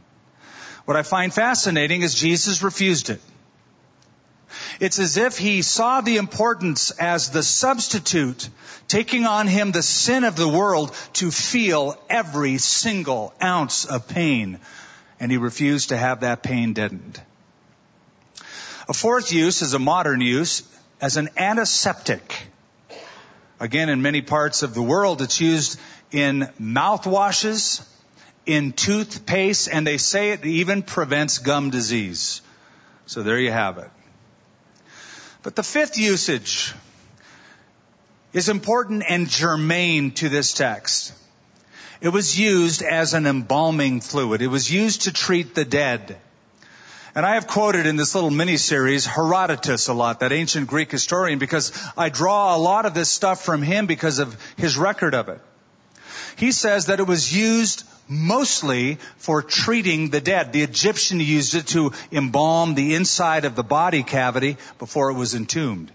What 0.88 0.96
I 0.96 1.04
find 1.04 1.34
fascinating 1.34 2.02
is 2.02 2.16
Jesus 2.16 2.64
refused 2.64 3.10
it. 3.10 3.20
It's 4.80 5.00
as 5.00 5.18
if 5.18 5.38
he 5.38 5.62
saw 5.62 6.00
the 6.00 6.16
importance 6.16 6.92
as 6.92 7.30
the 7.30 7.44
substitute, 7.44 8.48
taking 8.88 9.26
on 9.26 9.48
him 9.48 9.74
the 9.74 9.84
sin 9.84 10.24
of 10.24 10.38
the 10.38 10.48
world 10.48 10.96
to 11.16 11.30
feel 11.30 12.02
every 12.10 12.58
single 12.58 13.34
ounce 13.44 13.84
of 13.84 14.08
pain. 14.08 14.62
And 15.20 15.30
he 15.30 15.38
refused 15.38 15.90
to 15.90 15.98
have 15.98 16.22
that 16.22 16.42
pain 16.42 16.72
deadened. 16.72 17.22
A 18.88 18.94
fourth 18.94 19.34
use 19.34 19.62
is 19.62 19.74
a 19.74 19.80
modern 19.80 20.22
use 20.22 20.64
as 21.02 21.18
an 21.18 21.28
antiseptic. 21.36 22.48
Again, 23.60 23.90
in 23.90 24.02
many 24.02 24.22
parts 24.22 24.64
of 24.64 24.74
the 24.74 24.82
world, 24.82 25.22
it's 25.22 25.42
used 25.42 25.78
in 26.14 26.48
mouthwashes, 26.58 27.86
in 28.48 28.72
toothpaste, 28.72 29.70
and 29.72 29.86
they 29.86 29.98
say 29.98 30.32
it 30.32 30.46
even 30.46 30.82
prevents 30.82 31.38
gum 31.40 31.70
disease. 31.70 32.42
So 33.06 33.22
there 33.24 33.40
you 33.40 33.52
have 33.52 33.78
it. 33.78 33.90
But 35.44 35.56
the 35.56 35.64
fifth 35.64 35.98
usage 35.98 36.74
is 38.34 38.50
important 38.50 39.04
and 39.08 39.30
germane 39.30 40.12
to 40.12 40.30
this 40.30 40.54
text. 40.54 41.14
It 42.02 42.10
was 42.10 42.40
used 42.40 42.82
as 42.84 43.14
an 43.14 43.26
embalming 43.26 44.02
fluid. 44.02 44.42
It 44.42 44.48
was 44.48 44.72
used 44.72 45.04
to 45.04 45.14
treat 45.14 45.56
the 45.56 45.66
dead. 45.66 46.18
And 47.16 47.26
I 47.26 47.34
have 47.34 47.48
quoted 47.48 47.88
in 47.88 47.96
this 47.96 48.14
little 48.14 48.30
mini 48.30 48.58
series 48.58 49.06
Herodotus 49.06 49.88
a 49.88 49.94
lot, 49.94 50.20
that 50.20 50.32
ancient 50.32 50.68
Greek 50.68 50.92
historian, 50.92 51.40
because 51.40 51.72
I 51.98 52.10
draw 52.10 52.56
a 52.56 52.60
lot 52.60 52.86
of 52.86 52.94
this 52.94 53.10
stuff 53.10 53.44
from 53.44 53.64
him 53.64 53.88
because 53.88 54.20
of 54.20 54.38
his 54.56 54.78
record 54.78 55.16
of 55.16 55.30
it. 55.30 55.42
He 56.36 56.52
says 56.52 56.86
that 56.86 57.00
it 57.00 57.08
was 57.08 57.36
used 57.36 57.84
mostly 58.08 58.98
for 59.18 59.42
treating 59.42 60.10
the 60.10 60.22
dead. 60.22 60.54
The 60.54 60.64
Egyptian 60.64 61.20
used 61.20 61.56
it 61.56 61.68
to 61.68 61.92
embalm 62.12 62.76
the 62.76 62.96
inside 62.96 63.46
of 63.46 63.56
the 63.56 63.64
body 63.64 64.04
cavity 64.04 64.58
before 64.80 65.10
it 65.12 65.16
was 65.16 65.36
entombed. 65.36 65.92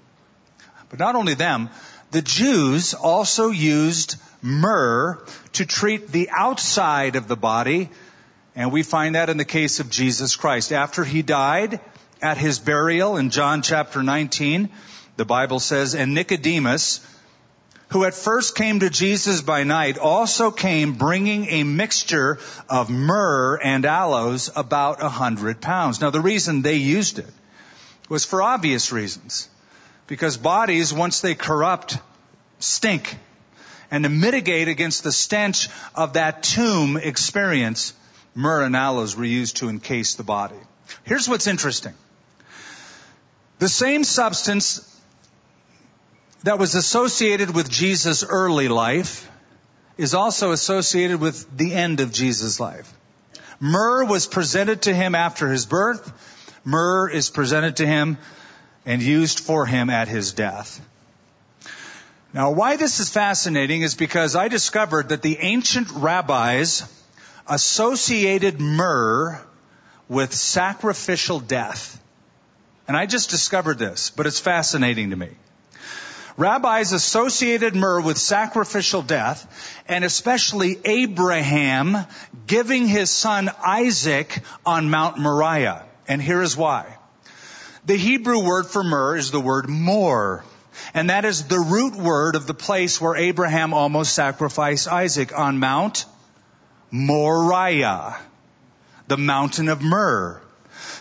But 0.90 0.98
not 0.98 1.16
only 1.16 1.34
them, 1.34 1.70
the 2.10 2.22
Jews 2.22 2.94
also 2.94 3.50
used 3.50 4.16
myrrh 4.42 5.24
to 5.54 5.64
treat 5.64 6.08
the 6.08 6.28
outside 6.30 7.16
of 7.16 7.28
the 7.28 7.36
body, 7.36 7.88
and 8.54 8.70
we 8.70 8.82
find 8.82 9.14
that 9.14 9.30
in 9.30 9.38
the 9.38 9.44
case 9.44 9.80
of 9.80 9.88
Jesus 9.88 10.36
Christ. 10.36 10.72
After 10.72 11.04
he 11.04 11.22
died, 11.22 11.80
at 12.22 12.38
his 12.38 12.60
burial 12.60 13.16
in 13.16 13.30
John 13.30 13.62
chapter 13.62 14.02
19, 14.02 14.70
the 15.16 15.24
Bible 15.24 15.58
says, 15.58 15.94
and 15.94 16.14
Nicodemus, 16.14 17.00
who 17.92 18.04
at 18.04 18.14
first 18.14 18.56
came 18.56 18.80
to 18.80 18.88
Jesus 18.88 19.42
by 19.42 19.64
night, 19.64 19.98
also 19.98 20.50
came 20.50 20.94
bringing 20.94 21.46
a 21.46 21.62
mixture 21.62 22.38
of 22.68 22.88
myrrh 22.88 23.56
and 23.62 23.84
aloes, 23.84 24.50
about 24.56 25.02
a 25.02 25.10
hundred 25.10 25.60
pounds. 25.60 26.00
Now 26.00 26.08
the 26.08 26.20
reason 26.20 26.62
they 26.62 26.76
used 26.76 27.18
it 27.18 27.30
was 28.08 28.24
for 28.24 28.40
obvious 28.40 28.92
reasons. 28.92 29.48
Because 30.06 30.38
bodies, 30.38 30.92
once 30.92 31.20
they 31.20 31.34
corrupt, 31.34 31.98
stink. 32.58 33.16
And 33.90 34.04
to 34.04 34.10
mitigate 34.10 34.68
against 34.68 35.04
the 35.04 35.12
stench 35.12 35.68
of 35.94 36.14
that 36.14 36.42
tomb 36.42 36.96
experience, 36.96 37.92
myrrh 38.34 38.64
and 38.64 38.74
aloes 38.74 39.16
were 39.16 39.24
used 39.24 39.58
to 39.58 39.68
encase 39.68 40.14
the 40.14 40.22
body. 40.22 40.56
Here's 41.04 41.28
what's 41.28 41.46
interesting. 41.46 41.94
The 43.58 43.68
same 43.68 44.02
substance 44.02 44.91
that 46.44 46.58
was 46.58 46.74
associated 46.74 47.54
with 47.54 47.70
Jesus' 47.70 48.24
early 48.24 48.68
life 48.68 49.30
is 49.96 50.14
also 50.14 50.52
associated 50.52 51.20
with 51.20 51.56
the 51.56 51.74
end 51.74 52.00
of 52.00 52.12
Jesus' 52.12 52.58
life. 52.58 52.92
Myrrh 53.60 54.04
was 54.04 54.26
presented 54.26 54.82
to 54.82 54.94
him 54.94 55.14
after 55.14 55.48
his 55.48 55.66
birth. 55.66 56.12
Myrrh 56.64 57.08
is 57.08 57.30
presented 57.30 57.76
to 57.76 57.86
him 57.86 58.18
and 58.84 59.00
used 59.00 59.40
for 59.40 59.66
him 59.66 59.90
at 59.90 60.08
his 60.08 60.32
death. 60.32 60.80
Now, 62.34 62.52
why 62.52 62.76
this 62.76 62.98
is 62.98 63.10
fascinating 63.10 63.82
is 63.82 63.94
because 63.94 64.34
I 64.34 64.48
discovered 64.48 65.10
that 65.10 65.22
the 65.22 65.38
ancient 65.38 65.90
rabbis 65.90 66.82
associated 67.46 68.60
myrrh 68.60 69.40
with 70.08 70.32
sacrificial 70.32 71.40
death. 71.40 72.00
And 72.88 72.96
I 72.96 73.06
just 73.06 73.30
discovered 73.30 73.78
this, 73.78 74.10
but 74.10 74.26
it's 74.26 74.40
fascinating 74.40 75.10
to 75.10 75.16
me. 75.16 75.30
Rabbis 76.36 76.92
associated 76.92 77.74
myrrh 77.74 78.00
with 78.00 78.18
sacrificial 78.18 79.02
death, 79.02 79.82
and 79.88 80.04
especially 80.04 80.78
Abraham 80.84 81.96
giving 82.46 82.86
his 82.86 83.10
son 83.10 83.50
Isaac 83.64 84.40
on 84.64 84.90
Mount 84.90 85.18
Moriah. 85.18 85.84
And 86.08 86.20
here 86.20 86.42
is 86.42 86.56
why. 86.56 86.96
The 87.84 87.96
Hebrew 87.96 88.44
word 88.44 88.66
for 88.66 88.84
myrrh 88.84 89.16
is 89.16 89.30
the 89.30 89.40
word 89.40 89.68
more. 89.68 90.44
And 90.94 91.10
that 91.10 91.24
is 91.24 91.44
the 91.44 91.58
root 91.58 91.94
word 91.94 92.34
of 92.34 92.46
the 92.46 92.54
place 92.54 93.00
where 93.00 93.16
Abraham 93.16 93.74
almost 93.74 94.14
sacrificed 94.14 94.88
Isaac 94.88 95.36
on 95.36 95.58
Mount 95.58 96.06
Moriah, 96.90 98.18
the 99.08 99.16
mountain 99.16 99.68
of 99.68 99.80
myrrh. 99.80 100.41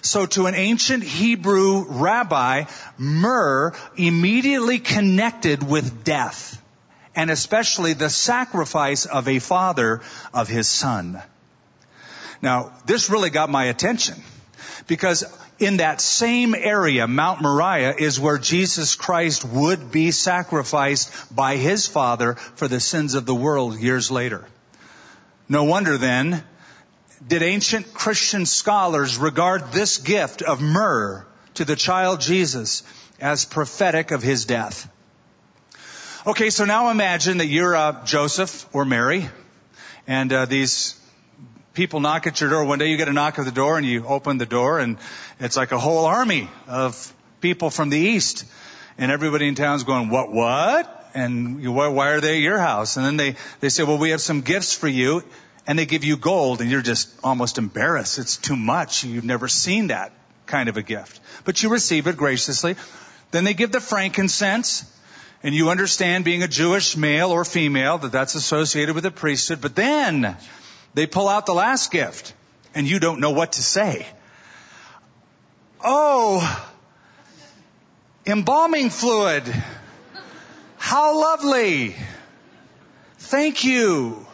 So 0.01 0.25
to 0.27 0.47
an 0.47 0.55
ancient 0.55 1.03
Hebrew 1.03 1.85
rabbi, 1.87 2.65
myrrh 2.97 3.73
immediately 3.95 4.79
connected 4.79 5.63
with 5.67 6.03
death 6.03 6.61
and 7.15 7.29
especially 7.29 7.93
the 7.93 8.09
sacrifice 8.09 9.05
of 9.05 9.27
a 9.27 9.39
father 9.39 10.01
of 10.33 10.47
his 10.47 10.67
son. 10.67 11.21
Now, 12.41 12.73
this 12.85 13.09
really 13.09 13.29
got 13.29 13.49
my 13.49 13.65
attention 13.65 14.15
because 14.87 15.23
in 15.59 15.77
that 15.77 16.01
same 16.01 16.55
area, 16.55 17.07
Mount 17.07 17.41
Moriah 17.41 17.95
is 17.97 18.19
where 18.19 18.37
Jesus 18.37 18.95
Christ 18.95 19.45
would 19.45 19.91
be 19.91 20.11
sacrificed 20.11 21.35
by 21.35 21.57
his 21.57 21.87
father 21.87 22.35
for 22.35 22.67
the 22.67 22.79
sins 22.79 23.13
of 23.13 23.25
the 23.25 23.35
world 23.35 23.79
years 23.79 24.09
later. 24.09 24.45
No 25.47 25.65
wonder 25.65 25.97
then 25.97 26.43
did 27.27 27.43
ancient 27.43 27.93
Christian 27.93 28.45
scholars 28.45 29.17
regard 29.17 29.71
this 29.71 29.97
gift 29.97 30.41
of 30.41 30.61
myrrh 30.61 31.25
to 31.55 31.65
the 31.65 31.75
child 31.75 32.21
Jesus 32.21 32.83
as 33.19 33.45
prophetic 33.45 34.11
of 34.11 34.23
his 34.23 34.45
death. 34.45 34.89
Okay, 36.25 36.49
so 36.49 36.65
now 36.65 36.89
imagine 36.89 37.37
that 37.37 37.47
you're 37.47 37.75
uh, 37.75 38.03
Joseph 38.05 38.67
or 38.73 38.85
Mary, 38.85 39.27
and 40.07 40.31
uh, 40.31 40.45
these 40.45 40.99
people 41.73 41.99
knock 41.99 42.27
at 42.27 42.39
your 42.41 42.49
door. 42.49 42.65
One 42.65 42.79
day 42.79 42.87
you 42.87 42.97
get 42.97 43.07
a 43.07 43.13
knock 43.13 43.39
at 43.39 43.45
the 43.45 43.51
door, 43.51 43.77
and 43.77 43.85
you 43.85 44.05
open 44.05 44.37
the 44.37 44.45
door, 44.45 44.79
and 44.79 44.97
it's 45.39 45.57
like 45.57 45.71
a 45.71 45.79
whole 45.79 46.05
army 46.05 46.49
of 46.67 47.13
people 47.39 47.69
from 47.69 47.89
the 47.89 47.97
east, 47.97 48.45
and 48.97 49.11
everybody 49.11 49.47
in 49.47 49.55
town's 49.55 49.83
going, 49.83 50.09
"What? 50.09 50.31
What?" 50.31 50.97
And 51.13 51.61
you, 51.61 51.71
why 51.71 52.09
are 52.11 52.21
they 52.21 52.35
at 52.35 52.41
your 52.41 52.59
house? 52.59 52.97
And 52.97 53.05
then 53.05 53.17
they 53.17 53.35
they 53.59 53.69
say, 53.69 53.83
"Well, 53.83 53.97
we 53.97 54.11
have 54.11 54.21
some 54.21 54.41
gifts 54.41 54.75
for 54.75 54.87
you," 54.87 55.23
and 55.67 55.77
they 55.77 55.85
give 55.85 56.03
you 56.03 56.17
gold, 56.17 56.61
and 56.61 56.69
you're 56.69 56.81
just 56.81 57.09
almost 57.23 57.57
embarrassed. 57.57 58.19
It's 58.19 58.37
too 58.37 58.55
much. 58.55 59.03
You've 59.03 59.25
never 59.25 59.47
seen 59.47 59.87
that 59.87 60.11
kind 60.45 60.69
of 60.69 60.77
a 60.77 60.81
gift, 60.81 61.19
but 61.45 61.61
you 61.61 61.69
receive 61.69 62.07
it 62.07 62.17
graciously. 62.17 62.75
Then 63.31 63.43
they 63.43 63.53
give 63.53 63.71
the 63.71 63.79
frankincense 63.79 64.83
and 65.43 65.55
you 65.55 65.69
understand 65.69 66.23
being 66.25 66.43
a 66.43 66.47
Jewish 66.47 66.95
male 66.95 67.31
or 67.31 67.45
female 67.45 67.97
that 67.99 68.11
that's 68.11 68.35
associated 68.35 68.93
with 68.93 69.03
the 69.03 69.11
priesthood, 69.11 69.61
but 69.61 69.75
then 69.75 70.35
they 70.93 71.07
pull 71.07 71.27
out 71.27 71.45
the 71.45 71.53
last 71.53 71.91
gift 71.91 72.33
and 72.75 72.87
you 72.87 72.99
don't 72.99 73.19
know 73.19 73.31
what 73.31 73.53
to 73.53 73.63
say. 73.63 74.05
Oh, 75.83 76.69
embalming 78.25 78.89
fluid. 78.89 79.43
How 80.77 81.19
lovely. 81.19 81.95
Thank 83.17 83.63
you. 83.63 84.27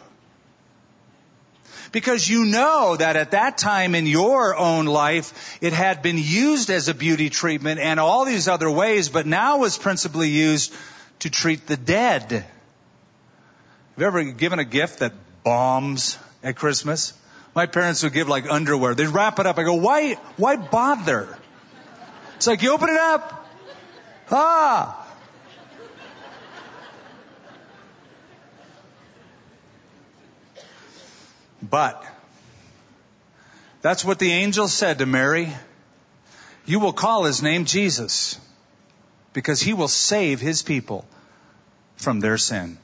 Because 1.92 2.28
you 2.28 2.44
know 2.44 2.96
that 2.96 3.16
at 3.16 3.30
that 3.30 3.58
time 3.58 3.94
in 3.94 4.06
your 4.06 4.56
own 4.56 4.86
life, 4.86 5.58
it 5.62 5.72
had 5.72 6.02
been 6.02 6.18
used 6.18 6.70
as 6.70 6.88
a 6.88 6.94
beauty 6.94 7.30
treatment 7.30 7.80
and 7.80 7.98
all 7.98 8.24
these 8.24 8.48
other 8.48 8.70
ways, 8.70 9.08
but 9.08 9.26
now 9.26 9.58
was 9.58 9.78
principally 9.78 10.28
used 10.28 10.74
to 11.20 11.30
treat 11.30 11.66
the 11.66 11.76
dead. 11.76 12.30
Have 12.30 12.44
you 13.96 14.06
ever 14.06 14.24
given 14.24 14.58
a 14.58 14.64
gift 14.64 15.00
that 15.00 15.12
bombs 15.44 16.18
at 16.42 16.56
Christmas? 16.56 17.14
My 17.54 17.66
parents 17.66 18.02
would 18.02 18.12
give 18.12 18.28
like 18.28 18.48
underwear. 18.48 18.94
They'd 18.94 19.08
wrap 19.08 19.38
it 19.38 19.46
up. 19.46 19.58
I 19.58 19.64
go, 19.64 19.74
why, 19.74 20.14
why 20.36 20.56
bother? 20.56 21.36
It's 22.36 22.46
like 22.46 22.62
you 22.62 22.72
open 22.72 22.90
it 22.90 22.96
up. 22.96 23.48
Ah. 24.30 25.07
But 31.62 32.04
that's 33.82 34.04
what 34.04 34.18
the 34.18 34.32
angel 34.32 34.68
said 34.68 34.98
to 34.98 35.06
Mary. 35.06 35.52
You 36.66 36.80
will 36.80 36.92
call 36.92 37.24
his 37.24 37.42
name 37.42 37.64
Jesus 37.64 38.38
because 39.32 39.60
he 39.60 39.72
will 39.72 39.88
save 39.88 40.40
his 40.40 40.62
people 40.62 41.06
from 41.96 42.20
their 42.20 42.38
sin. 42.38 42.78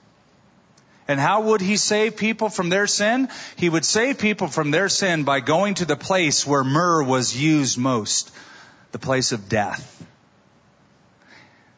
And 1.07 1.21
how 1.21 1.43
would 1.43 1.61
he 1.61 1.77
save 1.77 2.17
people 2.17 2.49
from 2.49 2.71
their 2.71 2.87
sin? 2.87 3.29
He 3.57 3.69
would 3.69 3.85
save 3.85 4.19
people 4.19 4.49
from 4.49 4.71
their 4.71 4.89
sin 4.89 5.25
by 5.25 5.41
going 5.41 5.75
to 5.75 5.85
the 5.85 5.97
place 5.97 6.47
where 6.47 6.65
myrrh 6.65 7.03
was 7.03 7.37
used 7.37 7.77
most, 7.77 8.31
the 8.93 8.99
place 8.99 9.33
of 9.33 9.49
death. 9.49 10.07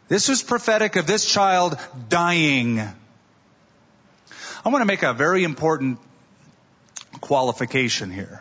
This 0.09 0.29
was 0.29 0.43
prophetic 0.43 0.95
of 0.95 1.09
this 1.09 1.25
child 1.25 1.77
dying. 2.09 2.79
I 2.79 4.69
want 4.69 4.83
to 4.83 4.87
make 4.87 5.03
a 5.03 5.13
very 5.13 5.43
important 5.43 5.99
qualification 7.27 8.11
here. 8.11 8.41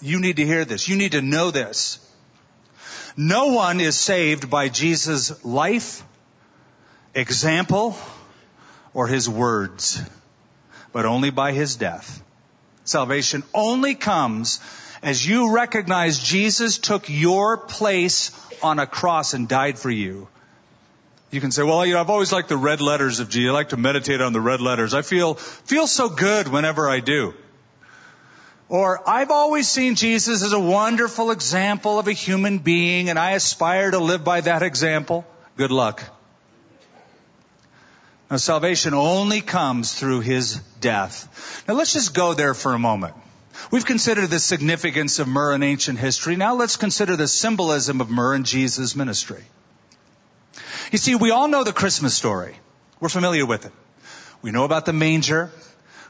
You 0.00 0.18
need 0.18 0.36
to 0.36 0.46
hear 0.46 0.64
this. 0.64 0.88
You 0.88 0.96
need 0.96 1.12
to 1.12 1.20
know 1.20 1.50
this. 1.50 1.98
No 3.14 3.48
one 3.48 3.78
is 3.80 3.94
saved 3.94 4.48
by 4.48 4.70
Jesus' 4.70 5.44
life, 5.44 6.02
example, 7.14 7.94
or 8.94 9.06
his 9.06 9.28
words, 9.28 10.02
but 10.92 11.04
only 11.04 11.28
by 11.28 11.52
his 11.52 11.76
death. 11.76 12.22
Salvation 12.84 13.42
only 13.52 13.94
comes 13.94 14.60
as 15.02 15.26
you 15.26 15.54
recognize 15.54 16.18
Jesus 16.18 16.78
took 16.78 17.10
your 17.10 17.58
place 17.58 18.30
on 18.62 18.78
a 18.78 18.86
cross 18.86 19.34
and 19.34 19.46
died 19.46 19.78
for 19.78 19.90
you. 19.90 20.26
You 21.30 21.40
can 21.42 21.50
say, 21.50 21.62
well, 21.62 21.84
you 21.84 21.94
know, 21.94 22.00
I've 22.00 22.10
always 22.10 22.32
liked 22.32 22.48
the 22.48 22.56
red 22.56 22.80
letters 22.80 23.20
of 23.20 23.28
Jesus. 23.28 23.50
I 23.50 23.52
like 23.52 23.68
to 23.70 23.76
meditate 23.76 24.22
on 24.22 24.32
the 24.32 24.40
red 24.40 24.62
letters. 24.62 24.94
I 24.94 25.02
feel, 25.02 25.34
feel 25.34 25.86
so 25.86 26.08
good 26.08 26.48
whenever 26.48 26.88
I 26.88 27.00
do. 27.00 27.34
Or, 28.72 29.06
I've 29.06 29.30
always 29.30 29.68
seen 29.68 29.96
Jesus 29.96 30.42
as 30.42 30.54
a 30.54 30.58
wonderful 30.58 31.30
example 31.30 31.98
of 31.98 32.08
a 32.08 32.12
human 32.12 32.56
being 32.56 33.10
and 33.10 33.18
I 33.18 33.32
aspire 33.32 33.90
to 33.90 33.98
live 33.98 34.24
by 34.24 34.40
that 34.40 34.62
example. 34.62 35.26
Good 35.58 35.70
luck. 35.70 36.02
Now, 38.30 38.38
salvation 38.38 38.94
only 38.94 39.42
comes 39.42 39.92
through 39.92 40.20
His 40.20 40.54
death. 40.80 41.62
Now, 41.68 41.74
let's 41.74 41.92
just 41.92 42.14
go 42.14 42.32
there 42.32 42.54
for 42.54 42.72
a 42.72 42.78
moment. 42.78 43.14
We've 43.70 43.84
considered 43.84 44.30
the 44.30 44.38
significance 44.38 45.18
of 45.18 45.28
myrrh 45.28 45.54
in 45.54 45.62
ancient 45.62 45.98
history. 45.98 46.36
Now 46.36 46.54
let's 46.54 46.76
consider 46.76 47.14
the 47.14 47.28
symbolism 47.28 48.00
of 48.00 48.08
myrrh 48.08 48.36
in 48.36 48.44
Jesus' 48.44 48.96
ministry. 48.96 49.44
You 50.90 50.96
see, 50.96 51.14
we 51.14 51.30
all 51.30 51.46
know 51.46 51.62
the 51.62 51.74
Christmas 51.74 52.14
story. 52.14 52.56
We're 53.00 53.10
familiar 53.10 53.44
with 53.44 53.66
it. 53.66 53.72
We 54.40 54.50
know 54.50 54.64
about 54.64 54.86
the 54.86 54.94
manger, 54.94 55.50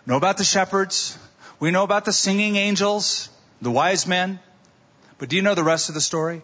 know 0.07 0.17
about 0.17 0.39
the 0.39 0.45
shepherds, 0.45 1.19
we 1.63 1.71
know 1.71 1.85
about 1.85 2.05
the 2.05 2.13
singing 2.13 2.57
angels, 2.57 3.29
the 3.61 3.71
wise 3.71 4.05
men, 4.05 4.41
but 5.19 5.29
do 5.29 5.37
you 5.37 5.43
know 5.43 5.55
the 5.55 5.63
rest 5.63 5.89
of 5.91 5.95
the 5.95 6.01
story? 6.01 6.43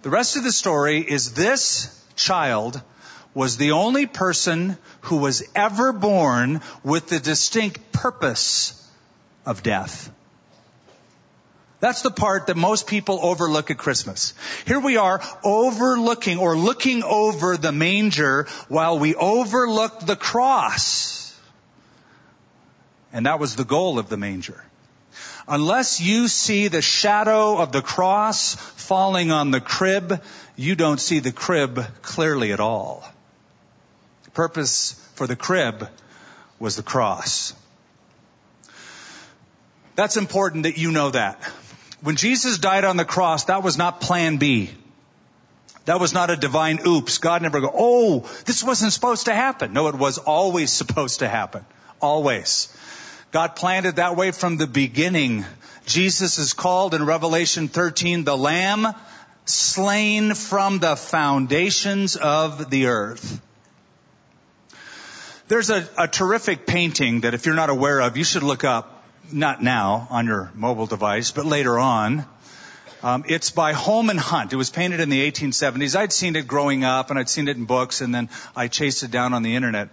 The 0.00 0.08
rest 0.08 0.36
of 0.36 0.42
the 0.42 0.52
story 0.52 1.00
is 1.00 1.34
this 1.34 2.02
child 2.14 2.80
was 3.34 3.58
the 3.58 3.72
only 3.72 4.06
person 4.06 4.78
who 5.02 5.18
was 5.18 5.46
ever 5.54 5.92
born 5.92 6.62
with 6.82 7.08
the 7.08 7.20
distinct 7.20 7.92
purpose 7.92 8.90
of 9.44 9.62
death. 9.62 10.10
That's 11.80 12.00
the 12.00 12.10
part 12.10 12.46
that 12.46 12.56
most 12.56 12.86
people 12.86 13.18
overlook 13.20 13.70
at 13.70 13.76
Christmas. 13.76 14.32
Here 14.66 14.80
we 14.80 14.96
are 14.96 15.20
overlooking 15.44 16.38
or 16.38 16.56
looking 16.56 17.02
over 17.02 17.58
the 17.58 17.70
manger 17.70 18.46
while 18.68 18.98
we 18.98 19.14
overlook 19.14 20.00
the 20.00 20.16
cross. 20.16 21.25
And 23.16 23.24
that 23.24 23.40
was 23.40 23.56
the 23.56 23.64
goal 23.64 23.98
of 23.98 24.10
the 24.10 24.18
manger. 24.18 24.62
Unless 25.48 26.02
you 26.02 26.28
see 26.28 26.68
the 26.68 26.82
shadow 26.82 27.56
of 27.56 27.72
the 27.72 27.80
cross 27.80 28.54
falling 28.54 29.32
on 29.32 29.50
the 29.50 29.60
crib, 29.60 30.22
you 30.54 30.74
don't 30.74 31.00
see 31.00 31.20
the 31.20 31.32
crib 31.32 31.82
clearly 32.02 32.52
at 32.52 32.60
all. 32.60 33.10
The 34.24 34.32
purpose 34.32 35.02
for 35.14 35.26
the 35.26 35.34
crib 35.34 35.88
was 36.58 36.76
the 36.76 36.82
cross. 36.82 37.54
That's 39.94 40.18
important 40.18 40.64
that 40.64 40.76
you 40.76 40.92
know 40.92 41.10
that. 41.12 41.42
When 42.02 42.16
Jesus 42.16 42.58
died 42.58 42.84
on 42.84 42.98
the 42.98 43.06
cross, 43.06 43.44
that 43.44 43.62
was 43.62 43.78
not 43.78 44.02
plan 44.02 44.36
B. 44.36 44.70
That 45.86 46.00
was 46.00 46.12
not 46.12 46.28
a 46.28 46.36
divine 46.36 46.80
oops. 46.86 47.16
God 47.16 47.40
never 47.40 47.62
go, 47.62 47.70
oh, 47.72 48.30
this 48.44 48.62
wasn't 48.62 48.92
supposed 48.92 49.24
to 49.24 49.34
happen. 49.34 49.72
No, 49.72 49.88
it 49.88 49.94
was 49.94 50.18
always 50.18 50.70
supposed 50.70 51.20
to 51.20 51.28
happen. 51.28 51.64
Always. 51.98 52.68
God 53.36 53.54
planned 53.54 53.84
it 53.84 53.96
that 53.96 54.16
way 54.16 54.30
from 54.30 54.56
the 54.56 54.66
beginning. 54.66 55.44
Jesus 55.84 56.38
is 56.38 56.54
called 56.54 56.94
in 56.94 57.04
Revelation 57.04 57.68
13 57.68 58.24
the 58.24 58.34
Lamb 58.34 58.86
slain 59.44 60.32
from 60.32 60.78
the 60.78 60.96
foundations 60.96 62.16
of 62.16 62.70
the 62.70 62.86
earth. 62.86 63.38
There's 65.48 65.68
a, 65.68 65.86
a, 65.98 66.08
terrific 66.08 66.66
painting 66.66 67.20
that 67.20 67.34
if 67.34 67.44
you're 67.44 67.54
not 67.54 67.68
aware 67.68 68.00
of, 68.00 68.16
you 68.16 68.24
should 68.24 68.42
look 68.42 68.64
up, 68.64 69.04
not 69.30 69.62
now 69.62 70.08
on 70.08 70.24
your 70.24 70.50
mobile 70.54 70.86
device, 70.86 71.30
but 71.30 71.44
later 71.44 71.78
on. 71.78 72.24
Um, 73.02 73.26
it's 73.28 73.50
by 73.50 73.74
Holman 73.74 74.16
Hunt. 74.16 74.54
It 74.54 74.56
was 74.56 74.70
painted 74.70 75.00
in 75.00 75.10
the 75.10 75.30
1870s. 75.30 75.94
I'd 75.94 76.10
seen 76.10 76.36
it 76.36 76.46
growing 76.46 76.84
up 76.84 77.10
and 77.10 77.18
I'd 77.18 77.28
seen 77.28 77.48
it 77.48 77.58
in 77.58 77.66
books 77.66 78.00
and 78.00 78.14
then 78.14 78.30
I 78.56 78.68
chased 78.68 79.02
it 79.02 79.10
down 79.10 79.34
on 79.34 79.42
the 79.42 79.56
internet. 79.56 79.90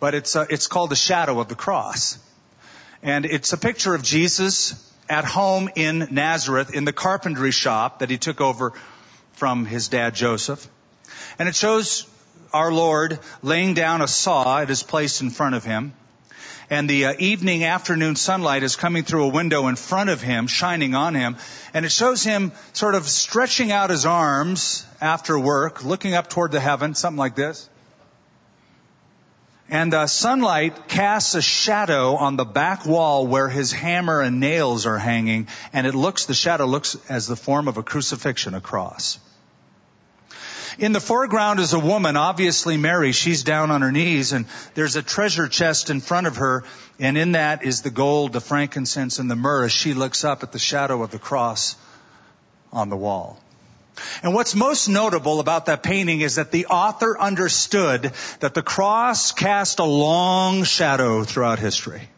But 0.00 0.14
it's, 0.14 0.34
uh, 0.34 0.46
it's 0.48 0.68
called 0.68 0.88
The 0.88 0.96
Shadow 0.96 1.38
of 1.38 1.48
the 1.48 1.54
Cross. 1.54 2.20
And 3.02 3.24
it's 3.24 3.52
a 3.52 3.58
picture 3.58 3.94
of 3.94 4.02
Jesus 4.02 4.84
at 5.08 5.24
home 5.24 5.70
in 5.74 6.08
Nazareth 6.10 6.74
in 6.74 6.84
the 6.84 6.92
carpentry 6.92 7.50
shop 7.50 8.00
that 8.00 8.10
he 8.10 8.18
took 8.18 8.40
over 8.40 8.72
from 9.32 9.64
his 9.64 9.88
dad 9.88 10.14
Joseph. 10.14 10.66
And 11.38 11.48
it 11.48 11.54
shows 11.54 12.06
our 12.52 12.72
Lord 12.72 13.18
laying 13.42 13.74
down 13.74 14.02
a 14.02 14.08
saw. 14.08 14.60
It 14.60 14.70
is 14.70 14.82
placed 14.82 15.22
in 15.22 15.30
front 15.30 15.54
of 15.54 15.64
him. 15.64 15.92
And 16.70 16.90
the 16.90 17.06
uh, 17.06 17.14
evening 17.18 17.64
afternoon 17.64 18.14
sunlight 18.16 18.62
is 18.62 18.76
coming 18.76 19.02
through 19.02 19.24
a 19.24 19.28
window 19.28 19.68
in 19.68 19.76
front 19.76 20.10
of 20.10 20.20
him, 20.20 20.46
shining 20.46 20.94
on 20.94 21.14
him. 21.14 21.36
And 21.72 21.86
it 21.86 21.92
shows 21.92 22.22
him 22.22 22.52
sort 22.74 22.94
of 22.94 23.08
stretching 23.08 23.72
out 23.72 23.88
his 23.88 24.04
arms 24.04 24.84
after 25.00 25.38
work, 25.38 25.82
looking 25.82 26.14
up 26.14 26.28
toward 26.28 26.52
the 26.52 26.60
heaven, 26.60 26.94
something 26.94 27.18
like 27.18 27.34
this. 27.34 27.70
And 29.70 29.92
uh, 29.92 30.06
sunlight 30.06 30.88
casts 30.88 31.34
a 31.34 31.42
shadow 31.42 32.16
on 32.16 32.36
the 32.36 32.46
back 32.46 32.86
wall 32.86 33.26
where 33.26 33.48
his 33.48 33.70
hammer 33.70 34.22
and 34.22 34.40
nails 34.40 34.86
are 34.86 34.98
hanging, 34.98 35.48
and 35.74 35.86
it 35.86 35.94
looks, 35.94 36.24
the 36.24 36.34
shadow 36.34 36.64
looks 36.64 36.96
as 37.10 37.26
the 37.26 37.36
form 37.36 37.68
of 37.68 37.76
a 37.76 37.82
crucifixion, 37.82 38.54
a 38.54 38.62
cross. 38.62 39.18
In 40.78 40.92
the 40.92 41.00
foreground 41.00 41.58
is 41.58 41.72
a 41.72 41.78
woman, 41.78 42.16
obviously 42.16 42.76
Mary. 42.76 43.10
She's 43.10 43.42
down 43.42 43.72
on 43.72 43.82
her 43.82 43.90
knees 43.90 44.32
and 44.32 44.46
there's 44.74 44.94
a 44.94 45.02
treasure 45.02 45.48
chest 45.48 45.90
in 45.90 46.00
front 46.00 46.28
of 46.28 46.36
her 46.36 46.62
and 47.00 47.18
in 47.18 47.32
that 47.32 47.64
is 47.64 47.82
the 47.82 47.90
gold, 47.90 48.32
the 48.32 48.40
frankincense, 48.40 49.18
and 49.18 49.28
the 49.28 49.34
myrrh 49.34 49.64
as 49.64 49.72
she 49.72 49.92
looks 49.92 50.24
up 50.24 50.44
at 50.44 50.52
the 50.52 50.58
shadow 50.58 51.02
of 51.02 51.10
the 51.10 51.18
cross 51.18 51.74
on 52.72 52.90
the 52.90 52.96
wall. 52.96 53.40
And 54.22 54.34
what's 54.34 54.54
most 54.54 54.88
notable 54.88 55.40
about 55.40 55.66
that 55.66 55.82
painting 55.82 56.20
is 56.20 56.36
that 56.36 56.50
the 56.50 56.66
author 56.66 57.18
understood 57.18 58.12
that 58.40 58.54
the 58.54 58.62
cross 58.62 59.32
cast 59.32 59.78
a 59.78 59.84
long 59.84 60.64
shadow 60.64 61.24
throughout 61.24 61.58
history. 61.58 62.08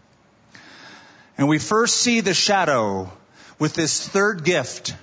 And 1.38 1.48
we 1.48 1.58
first 1.58 1.96
see 1.96 2.20
the 2.20 2.34
shadow 2.34 3.10
with 3.58 3.74
this 3.74 4.06
third 4.06 4.44
gift. 4.44 4.94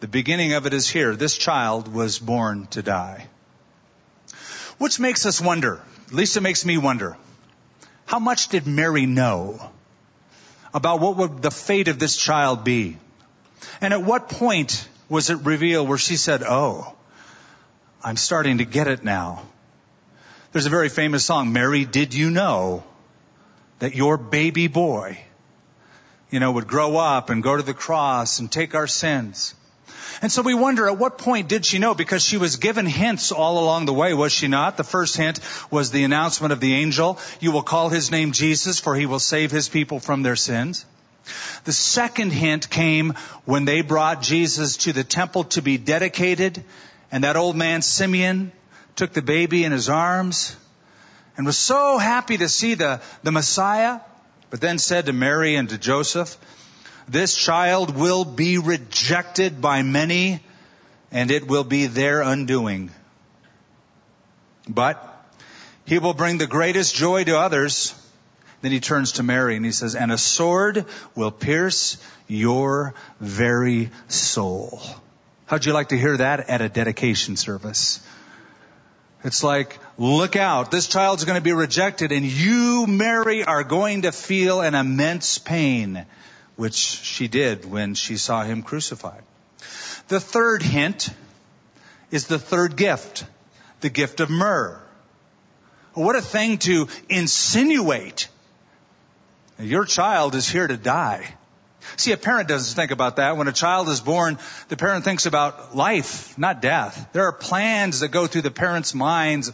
The 0.00 0.08
beginning 0.08 0.52
of 0.52 0.66
it 0.66 0.74
is 0.74 0.88
here. 0.88 1.16
This 1.16 1.36
child 1.36 1.88
was 1.88 2.18
born 2.18 2.66
to 2.68 2.82
die. 2.82 3.28
Which 4.78 4.98
makes 4.98 5.24
us 5.24 5.40
wonder, 5.40 5.80
at 6.08 6.12
least 6.12 6.36
it 6.36 6.42
makes 6.42 6.64
me 6.64 6.78
wonder, 6.78 7.16
how 8.06 8.18
much 8.18 8.48
did 8.48 8.66
Mary 8.66 9.06
know 9.06 9.70
about 10.74 11.00
what 11.00 11.16
would 11.16 11.40
the 11.40 11.50
fate 11.50 11.88
of 11.88 11.98
this 11.98 12.16
child 12.16 12.64
be? 12.64 12.98
And 13.80 13.94
at 13.94 14.02
what 14.02 14.28
point 14.28 14.86
was 15.14 15.30
it 15.30 15.38
revealed 15.44 15.88
where 15.88 15.96
she 15.96 16.16
said, 16.16 16.42
Oh, 16.42 16.92
I'm 18.02 18.16
starting 18.16 18.58
to 18.58 18.64
get 18.64 18.88
it 18.88 19.04
now? 19.04 19.44
There's 20.50 20.66
a 20.66 20.70
very 20.70 20.88
famous 20.88 21.24
song, 21.24 21.52
Mary, 21.52 21.84
did 21.84 22.14
you 22.14 22.30
know 22.30 22.82
that 23.78 23.94
your 23.94 24.16
baby 24.16 24.66
boy, 24.66 25.18
you 26.30 26.40
know, 26.40 26.50
would 26.50 26.66
grow 26.66 26.96
up 26.96 27.30
and 27.30 27.44
go 27.44 27.56
to 27.56 27.62
the 27.62 27.74
cross 27.74 28.40
and 28.40 28.50
take 28.50 28.74
our 28.74 28.88
sins? 28.88 29.54
And 30.20 30.32
so 30.32 30.42
we 30.42 30.54
wonder 30.54 30.88
at 30.88 30.98
what 30.98 31.18
point 31.18 31.48
did 31.48 31.64
she 31.64 31.78
know? 31.78 31.94
Because 31.94 32.24
she 32.24 32.36
was 32.36 32.56
given 32.56 32.84
hints 32.84 33.30
all 33.30 33.62
along 33.62 33.86
the 33.86 33.92
way, 33.92 34.14
was 34.14 34.32
she 34.32 34.48
not? 34.48 34.76
The 34.76 34.82
first 34.84 35.16
hint 35.16 35.38
was 35.70 35.92
the 35.92 36.02
announcement 36.02 36.52
of 36.52 36.58
the 36.58 36.74
angel. 36.74 37.20
You 37.38 37.52
will 37.52 37.62
call 37.62 37.88
his 37.88 38.10
name 38.10 38.32
Jesus 38.32 38.80
for 38.80 38.96
he 38.96 39.06
will 39.06 39.20
save 39.20 39.52
his 39.52 39.68
people 39.68 40.00
from 40.00 40.22
their 40.22 40.36
sins. 40.36 40.84
The 41.64 41.72
second 41.72 42.30
hint 42.30 42.68
came 42.68 43.14
when 43.44 43.64
they 43.64 43.80
brought 43.80 44.22
Jesus 44.22 44.76
to 44.78 44.92
the 44.92 45.04
temple 45.04 45.44
to 45.44 45.62
be 45.62 45.78
dedicated, 45.78 46.62
and 47.10 47.24
that 47.24 47.36
old 47.36 47.56
man 47.56 47.82
Simeon 47.82 48.52
took 48.96 49.12
the 49.12 49.22
baby 49.22 49.64
in 49.64 49.72
his 49.72 49.88
arms 49.88 50.56
and 51.36 51.46
was 51.46 51.58
so 51.58 51.98
happy 51.98 52.36
to 52.38 52.48
see 52.48 52.74
the, 52.74 53.00
the 53.22 53.32
Messiah, 53.32 54.00
but 54.50 54.60
then 54.60 54.78
said 54.78 55.06
to 55.06 55.12
Mary 55.12 55.56
and 55.56 55.68
to 55.70 55.78
Joseph, 55.78 56.36
this 57.08 57.36
child 57.36 57.96
will 57.96 58.24
be 58.24 58.58
rejected 58.58 59.60
by 59.60 59.82
many, 59.82 60.40
and 61.10 61.30
it 61.30 61.46
will 61.46 61.64
be 61.64 61.86
their 61.86 62.22
undoing. 62.22 62.90
But 64.68 65.10
he 65.84 65.98
will 65.98 66.14
bring 66.14 66.38
the 66.38 66.46
greatest 66.46 66.94
joy 66.94 67.24
to 67.24 67.38
others 67.38 67.94
then 68.64 68.72
he 68.72 68.80
turns 68.80 69.12
to 69.12 69.22
Mary 69.22 69.56
and 69.56 69.64
he 69.64 69.72
says, 69.72 69.94
and 69.94 70.10
a 70.10 70.16
sword 70.16 70.86
will 71.14 71.30
pierce 71.30 71.98
your 72.26 72.94
very 73.20 73.90
soul. 74.08 74.80
How'd 75.44 75.66
you 75.66 75.74
like 75.74 75.90
to 75.90 75.98
hear 75.98 76.16
that 76.16 76.48
at 76.48 76.62
a 76.62 76.70
dedication 76.70 77.36
service? 77.36 78.00
It's 79.22 79.44
like, 79.44 79.78
look 79.98 80.34
out, 80.34 80.70
this 80.70 80.86
child's 80.86 81.26
going 81.26 81.36
to 81.36 81.44
be 81.44 81.52
rejected 81.52 82.10
and 82.10 82.24
you, 82.24 82.86
Mary, 82.86 83.44
are 83.44 83.64
going 83.64 84.02
to 84.02 84.12
feel 84.12 84.62
an 84.62 84.74
immense 84.74 85.36
pain, 85.36 86.06
which 86.56 86.74
she 86.74 87.28
did 87.28 87.70
when 87.70 87.92
she 87.92 88.16
saw 88.16 88.44
him 88.44 88.62
crucified. 88.62 89.24
The 90.08 90.20
third 90.20 90.62
hint 90.62 91.10
is 92.10 92.28
the 92.28 92.38
third 92.38 92.76
gift, 92.76 93.26
the 93.82 93.90
gift 93.90 94.20
of 94.20 94.30
myrrh. 94.30 94.80
What 95.92 96.16
a 96.16 96.22
thing 96.22 96.56
to 96.58 96.88
insinuate 97.10 98.28
your 99.58 99.84
child 99.84 100.34
is 100.34 100.48
here 100.48 100.66
to 100.66 100.76
die. 100.76 101.34
See, 101.96 102.12
a 102.12 102.16
parent 102.16 102.48
doesn't 102.48 102.74
think 102.74 102.90
about 102.90 103.16
that. 103.16 103.36
When 103.36 103.46
a 103.46 103.52
child 103.52 103.88
is 103.88 104.00
born, 104.00 104.38
the 104.68 104.76
parent 104.76 105.04
thinks 105.04 105.26
about 105.26 105.76
life, 105.76 106.36
not 106.38 106.62
death. 106.62 107.08
There 107.12 107.24
are 107.24 107.32
plans 107.32 108.00
that 108.00 108.08
go 108.08 108.26
through 108.26 108.42
the 108.42 108.50
parents' 108.50 108.94
minds, 108.94 109.50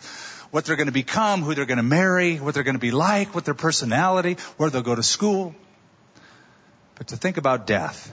what 0.51 0.65
they're 0.65 0.77
going 0.77 0.87
to 0.87 0.93
become, 0.93 1.43
who 1.43 1.55
they're 1.55 1.67
going 1.67 1.79
to 1.79 1.83
marry, 1.83 2.37
what 2.37 2.55
they're 2.55 2.63
going 2.63 2.77
to 2.77 2.81
be 2.81 2.93
like, 2.93 3.35
what 3.35 3.45
their 3.45 3.55
personality, 3.55 4.37
where 4.57 4.71
they'll 4.71 4.83
go 4.83 4.95
to 4.95 5.03
school. 5.03 5.55
But 6.95 7.09
to 7.09 7.17
think 7.17 7.37
about 7.37 7.67
death. 7.67 8.13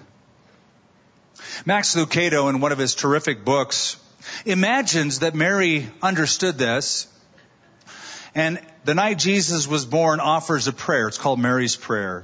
Max 1.66 1.96
Lucado, 1.96 2.50
in 2.50 2.60
one 2.60 2.72
of 2.72 2.78
his 2.78 2.96
terrific 2.96 3.46
books, 3.46 3.98
imagines 4.46 5.20
that 5.20 5.36
Mary 5.36 5.88
understood 6.02 6.58
this 6.58 7.08
and 8.38 8.60
the 8.86 8.94
night 8.94 9.18
Jesus 9.18 9.68
was 9.68 9.84
born 9.84 10.20
offers 10.20 10.68
a 10.68 10.72
prayer. 10.72 11.08
It's 11.08 11.18
called 11.18 11.40
Mary's 11.40 11.76
Prayer. 11.76 12.24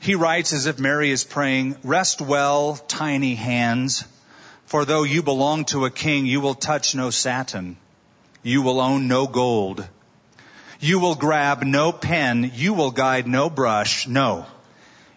He 0.00 0.14
writes 0.14 0.54
as 0.54 0.64
if 0.64 0.78
Mary 0.78 1.10
is 1.10 1.22
praying, 1.22 1.76
Rest 1.84 2.22
well, 2.22 2.76
tiny 2.88 3.34
hands, 3.34 4.04
for 4.64 4.86
though 4.86 5.02
you 5.02 5.22
belong 5.22 5.66
to 5.66 5.84
a 5.84 5.90
king, 5.90 6.24
you 6.24 6.40
will 6.40 6.54
touch 6.54 6.94
no 6.94 7.10
satin. 7.10 7.76
You 8.42 8.62
will 8.62 8.80
own 8.80 9.06
no 9.06 9.26
gold. 9.26 9.86
You 10.80 10.98
will 10.98 11.14
grab 11.14 11.62
no 11.62 11.92
pen. 11.92 12.52
You 12.54 12.72
will 12.72 12.90
guide 12.90 13.28
no 13.28 13.50
brush. 13.50 14.08
No. 14.08 14.46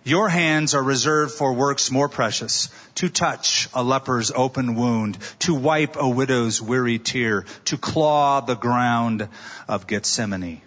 Your 0.05 0.29
hands 0.29 0.75
are 0.75 0.83
reserved 0.83 1.33
for 1.33 1.53
works 1.53 1.89
more 1.89 2.07
precious, 2.07 2.69
to 2.95 3.09
touch 3.09 3.67
a 3.73 3.81
leper's 3.81 4.31
open 4.31 4.75
wound, 4.75 5.17
to 5.39 5.55
wipe 5.55 5.95
a 5.95 6.07
widow's 6.07 6.61
weary 6.61 6.99
tear, 6.99 7.45
to 7.65 7.77
claw 7.79 8.41
the 8.41 8.55
ground 8.55 9.27
of 9.67 9.87
Gethsemane. 9.87 10.61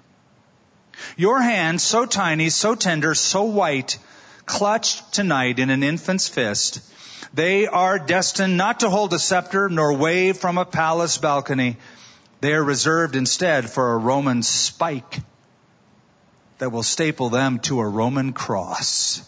Your 1.17 1.41
hands, 1.41 1.85
so 1.85 2.05
tiny, 2.05 2.51
so 2.51 2.75
tender, 2.75 3.15
so 3.15 3.45
white, 3.45 3.99
clutched 4.45 5.13
tonight 5.13 5.61
in 5.61 5.71
an 5.71 5.85
infant's 5.85 6.27
fist, 6.27 6.81
they 7.33 7.69
are 7.69 8.01
destined 8.01 8.57
not 8.57 8.81
to 8.81 8.91
hold 8.91 9.13
a 9.13 9.21
scepter 9.21 9.69
nor 9.69 9.95
wave 9.95 10.37
from 10.37 10.59
a 10.59 10.65
palace 10.65 11.17
balcony. 11.17 11.77
They 12.41 12.55
are 12.55 12.65
reserved 12.65 13.15
instead 13.15 13.71
for 13.71 13.93
a 13.93 13.99
Roman 13.99 14.43
spike 14.43 15.21
that 16.59 16.71
will 16.71 16.83
staple 16.83 17.31
them 17.31 17.61
to 17.61 17.81
a 17.81 17.89
Roman 17.89 18.33
cross. 18.33 19.23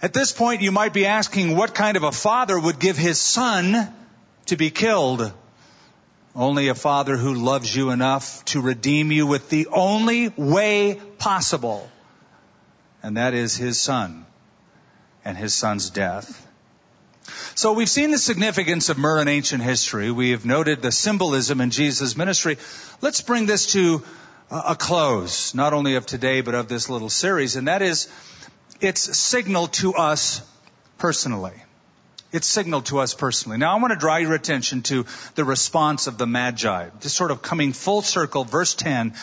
At 0.00 0.12
this 0.12 0.32
point, 0.32 0.62
you 0.62 0.70
might 0.70 0.92
be 0.92 1.06
asking 1.06 1.56
what 1.56 1.74
kind 1.74 1.96
of 1.96 2.04
a 2.04 2.12
father 2.12 2.58
would 2.58 2.78
give 2.78 2.96
his 2.96 3.20
son 3.20 3.92
to 4.46 4.56
be 4.56 4.70
killed? 4.70 5.32
Only 6.34 6.68
a 6.68 6.74
father 6.74 7.16
who 7.16 7.34
loves 7.34 7.74
you 7.74 7.90
enough 7.90 8.44
to 8.46 8.60
redeem 8.60 9.10
you 9.10 9.26
with 9.26 9.48
the 9.50 9.66
only 9.68 10.28
way 10.28 11.00
possible. 11.18 11.90
And 13.02 13.16
that 13.16 13.34
is 13.34 13.56
his 13.56 13.80
son 13.80 14.24
and 15.24 15.36
his 15.36 15.52
son's 15.52 15.90
death. 15.90 16.46
So 17.54 17.72
we've 17.72 17.88
seen 17.88 18.10
the 18.10 18.18
significance 18.18 18.88
of 18.88 18.98
myrrh 18.98 19.20
in 19.20 19.28
ancient 19.28 19.62
history. 19.62 20.10
We 20.10 20.30
have 20.30 20.44
noted 20.44 20.82
the 20.82 20.92
symbolism 20.92 21.60
in 21.60 21.70
Jesus' 21.70 22.16
ministry. 22.16 22.58
Let's 23.00 23.20
bring 23.20 23.46
this 23.46 23.72
to 23.72 24.02
a 24.50 24.74
close, 24.74 25.54
not 25.54 25.72
only 25.72 25.96
of 25.96 26.06
today, 26.06 26.40
but 26.40 26.54
of 26.54 26.68
this 26.68 26.88
little 26.88 27.10
series. 27.10 27.56
And 27.56 27.68
that 27.68 27.82
is, 27.82 28.08
it's 28.80 29.16
signal 29.18 29.68
to 29.68 29.94
us 29.94 30.42
personally. 30.98 31.54
It's 32.30 32.46
signaled 32.46 32.86
to 32.86 32.98
us 32.98 33.14
personally. 33.14 33.58
Now 33.58 33.76
I 33.76 33.80
want 33.80 33.92
to 33.92 33.98
draw 33.98 34.16
your 34.16 34.34
attention 34.34 34.82
to 34.82 35.06
the 35.34 35.44
response 35.44 36.06
of 36.06 36.18
the 36.18 36.26
Magi. 36.26 36.90
Just 37.00 37.16
sort 37.16 37.30
of 37.30 37.40
coming 37.40 37.72
full 37.72 38.02
circle, 38.02 38.44
verse 38.44 38.74
10. 38.74 39.14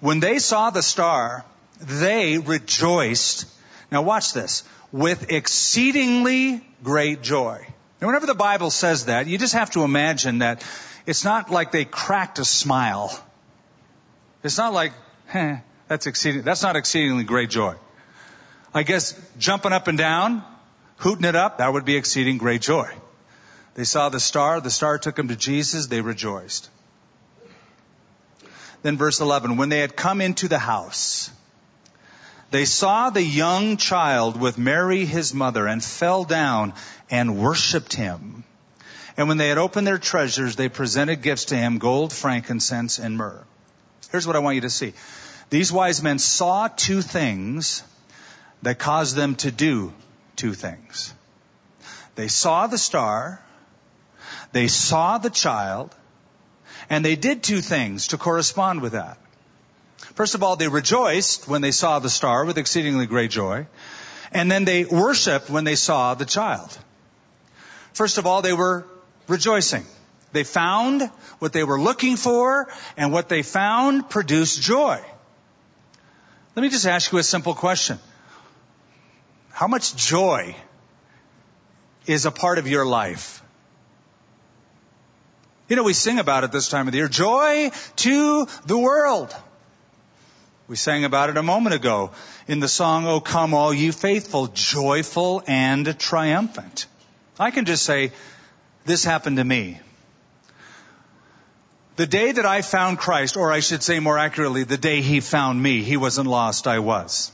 When 0.00 0.20
they 0.20 0.38
saw 0.38 0.70
the 0.70 0.82
star, 0.82 1.44
they 1.80 2.38
rejoiced. 2.38 3.46
Now 3.90 4.02
watch 4.02 4.32
this. 4.32 4.64
With 4.92 5.30
exceedingly 5.30 6.66
great 6.82 7.22
joy. 7.22 7.66
Now, 8.00 8.08
whenever 8.08 8.26
the 8.26 8.34
Bible 8.34 8.70
says 8.70 9.06
that, 9.06 9.26
you 9.26 9.38
just 9.38 9.54
have 9.54 9.70
to 9.72 9.82
imagine 9.82 10.38
that 10.38 10.64
it's 11.06 11.24
not 11.24 11.50
like 11.50 11.72
they 11.72 11.84
cracked 11.84 12.38
a 12.38 12.44
smile. 12.44 13.18
It's 14.42 14.58
not 14.58 14.72
like, 14.72 14.92
eh, 15.32 15.58
that's 15.88 16.06
exceeding, 16.06 16.42
that's 16.42 16.62
not 16.62 16.76
exceedingly 16.76 17.24
great 17.24 17.48
joy. 17.48 17.74
I 18.74 18.82
guess 18.82 19.18
jumping 19.38 19.72
up 19.72 19.88
and 19.88 19.96
down, 19.96 20.44
hooting 20.98 21.24
it 21.24 21.36
up, 21.36 21.58
that 21.58 21.72
would 21.72 21.84
be 21.84 21.96
exceeding 21.96 22.36
great 22.38 22.60
joy. 22.60 22.92
They 23.74 23.84
saw 23.84 24.08
the 24.08 24.20
star, 24.20 24.60
the 24.60 24.70
star 24.70 24.98
took 24.98 25.16
them 25.16 25.28
to 25.28 25.36
Jesus, 25.36 25.86
they 25.86 26.00
rejoiced. 26.00 26.68
Then 28.82 28.96
verse 28.96 29.20
11, 29.20 29.56
when 29.56 29.68
they 29.68 29.80
had 29.80 29.96
come 29.96 30.20
into 30.20 30.48
the 30.48 30.58
house, 30.58 31.30
they 32.50 32.64
saw 32.64 33.10
the 33.10 33.22
young 33.22 33.76
child 33.76 34.40
with 34.40 34.58
Mary 34.58 35.04
his 35.04 35.34
mother 35.34 35.66
and 35.66 35.82
fell 35.82 36.24
down 36.24 36.74
and 37.10 37.38
worshiped 37.38 37.94
him. 37.94 38.44
And 39.16 39.28
when 39.28 39.38
they 39.38 39.48
had 39.48 39.58
opened 39.58 39.86
their 39.86 39.98
treasures, 39.98 40.56
they 40.56 40.68
presented 40.68 41.22
gifts 41.22 41.46
to 41.46 41.56
him, 41.56 41.78
gold, 41.78 42.12
frankincense, 42.12 42.98
and 42.98 43.16
myrrh. 43.16 43.44
Here's 44.10 44.26
what 44.26 44.36
I 44.36 44.40
want 44.40 44.56
you 44.56 44.60
to 44.62 44.70
see. 44.70 44.92
These 45.50 45.72
wise 45.72 46.02
men 46.02 46.18
saw 46.18 46.68
two 46.68 47.02
things 47.02 47.82
that 48.62 48.78
caused 48.78 49.16
them 49.16 49.36
to 49.36 49.50
do 49.50 49.92
two 50.36 50.54
things. 50.54 51.12
They 52.14 52.28
saw 52.28 52.66
the 52.66 52.78
star, 52.78 53.42
they 54.52 54.68
saw 54.68 55.18
the 55.18 55.30
child, 55.30 55.94
and 56.88 57.04
they 57.04 57.16
did 57.16 57.42
two 57.42 57.60
things 57.60 58.08
to 58.08 58.18
correspond 58.18 58.82
with 58.82 58.92
that. 58.92 59.18
First 60.16 60.34
of 60.34 60.42
all, 60.42 60.56
they 60.56 60.66
rejoiced 60.66 61.46
when 61.46 61.60
they 61.60 61.72
saw 61.72 61.98
the 61.98 62.08
star 62.08 62.46
with 62.46 62.56
exceedingly 62.56 63.06
great 63.06 63.30
joy, 63.30 63.66
and 64.32 64.50
then 64.50 64.64
they 64.64 64.86
worshiped 64.86 65.50
when 65.50 65.64
they 65.64 65.74
saw 65.74 66.14
the 66.14 66.24
child. 66.24 66.76
First 67.92 68.16
of 68.16 68.26
all, 68.26 68.40
they 68.40 68.54
were 68.54 68.86
rejoicing. 69.28 69.84
They 70.32 70.42
found 70.42 71.02
what 71.38 71.52
they 71.52 71.64
were 71.64 71.78
looking 71.78 72.16
for, 72.16 72.66
and 72.96 73.12
what 73.12 73.28
they 73.28 73.42
found 73.42 74.08
produced 74.08 74.62
joy. 74.62 74.98
Let 76.54 76.62
me 76.62 76.70
just 76.70 76.86
ask 76.86 77.12
you 77.12 77.18
a 77.18 77.22
simple 77.22 77.54
question. 77.54 77.98
How 79.50 79.66
much 79.68 79.96
joy 79.96 80.56
is 82.06 82.24
a 82.24 82.30
part 82.30 82.56
of 82.56 82.66
your 82.66 82.86
life? 82.86 83.42
You 85.68 85.76
know, 85.76 85.82
we 85.82 85.92
sing 85.92 86.18
about 86.18 86.44
it 86.44 86.52
this 86.52 86.70
time 86.70 86.88
of 86.88 86.92
the 86.92 86.98
year. 86.98 87.08
Joy 87.08 87.70
to 87.96 88.46
the 88.64 88.78
world. 88.78 89.36
We 90.68 90.74
sang 90.74 91.04
about 91.04 91.30
it 91.30 91.36
a 91.36 91.44
moment 91.44 91.76
ago 91.76 92.10
in 92.48 92.58
the 92.58 92.66
song, 92.66 93.06
Oh 93.06 93.20
Come 93.20 93.54
All 93.54 93.72
You 93.72 93.92
Faithful, 93.92 94.48
joyful 94.48 95.44
and 95.46 95.96
triumphant. 95.96 96.86
I 97.38 97.52
can 97.52 97.66
just 97.66 97.84
say, 97.84 98.10
this 98.84 99.04
happened 99.04 99.36
to 99.36 99.44
me. 99.44 99.78
The 101.94 102.06
day 102.06 102.32
that 102.32 102.44
I 102.44 102.62
found 102.62 102.98
Christ, 102.98 103.36
or 103.36 103.52
I 103.52 103.60
should 103.60 103.84
say 103.84 104.00
more 104.00 104.18
accurately, 104.18 104.64
the 104.64 104.76
day 104.76 105.02
He 105.02 105.20
found 105.20 105.62
me, 105.62 105.82
He 105.82 105.96
wasn't 105.96 106.26
lost, 106.26 106.66
I 106.66 106.80
was. 106.80 107.30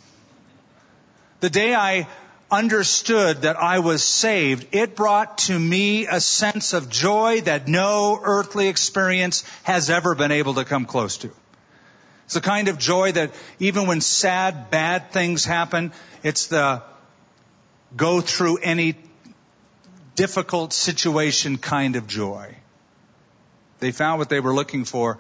The 1.40 1.50
day 1.50 1.74
I 1.74 2.08
understood 2.50 3.42
that 3.42 3.56
I 3.56 3.78
was 3.78 4.02
saved, 4.02 4.68
it 4.72 4.94
brought 4.94 5.38
to 5.38 5.58
me 5.58 6.06
a 6.06 6.20
sense 6.20 6.74
of 6.74 6.90
joy 6.90 7.40
that 7.40 7.66
no 7.66 8.20
earthly 8.22 8.68
experience 8.68 9.42
has 9.62 9.88
ever 9.88 10.14
been 10.14 10.32
able 10.32 10.54
to 10.54 10.66
come 10.66 10.84
close 10.84 11.16
to. 11.18 11.30
It's 12.24 12.34
the 12.34 12.40
kind 12.40 12.68
of 12.68 12.78
joy 12.78 13.12
that 13.12 13.32
even 13.58 13.86
when 13.86 14.00
sad, 14.00 14.70
bad 14.70 15.10
things 15.12 15.44
happen, 15.44 15.92
it's 16.22 16.46
the 16.46 16.82
go 17.96 18.20
through 18.20 18.58
any 18.58 18.96
difficult 20.14 20.72
situation 20.72 21.58
kind 21.58 21.96
of 21.96 22.06
joy. 22.06 22.56
They 23.80 23.92
found 23.92 24.18
what 24.18 24.28
they 24.28 24.40
were 24.40 24.54
looking 24.54 24.84
for 24.84 25.18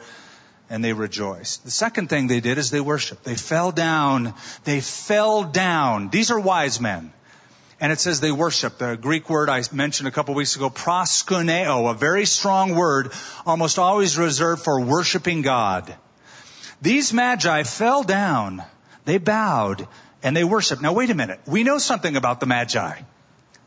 and 0.70 0.82
they 0.82 0.92
rejoiced. 0.92 1.64
The 1.64 1.70
second 1.70 2.08
thing 2.08 2.28
they 2.28 2.40
did 2.40 2.56
is 2.56 2.70
they 2.70 2.80
worshiped. 2.80 3.24
They 3.24 3.34
fell 3.34 3.72
down. 3.72 4.34
They 4.64 4.80
fell 4.80 5.44
down. 5.44 6.08
These 6.08 6.30
are 6.30 6.40
wise 6.40 6.80
men. 6.80 7.12
And 7.80 7.92
it 7.92 7.98
says 7.98 8.20
they 8.20 8.30
worship. 8.30 8.78
The 8.78 8.96
Greek 8.96 9.28
word 9.28 9.50
I 9.50 9.62
mentioned 9.72 10.08
a 10.08 10.12
couple 10.12 10.34
weeks 10.34 10.54
ago, 10.54 10.70
proskuneo, 10.70 11.90
a 11.90 11.94
very 11.94 12.26
strong 12.26 12.76
word, 12.76 13.12
almost 13.44 13.78
always 13.78 14.16
reserved 14.16 14.62
for 14.62 14.80
worshiping 14.80 15.42
God. 15.42 15.94
These 16.82 17.12
magi 17.12 17.62
fell 17.62 18.02
down, 18.02 18.62
they 19.04 19.18
bowed, 19.18 19.86
and 20.22 20.36
they 20.36 20.42
worshiped. 20.42 20.82
Now 20.82 20.92
wait 20.92 21.10
a 21.10 21.14
minute. 21.14 21.40
We 21.46 21.62
know 21.62 21.78
something 21.78 22.16
about 22.16 22.40
the 22.40 22.46
magi. 22.46 23.00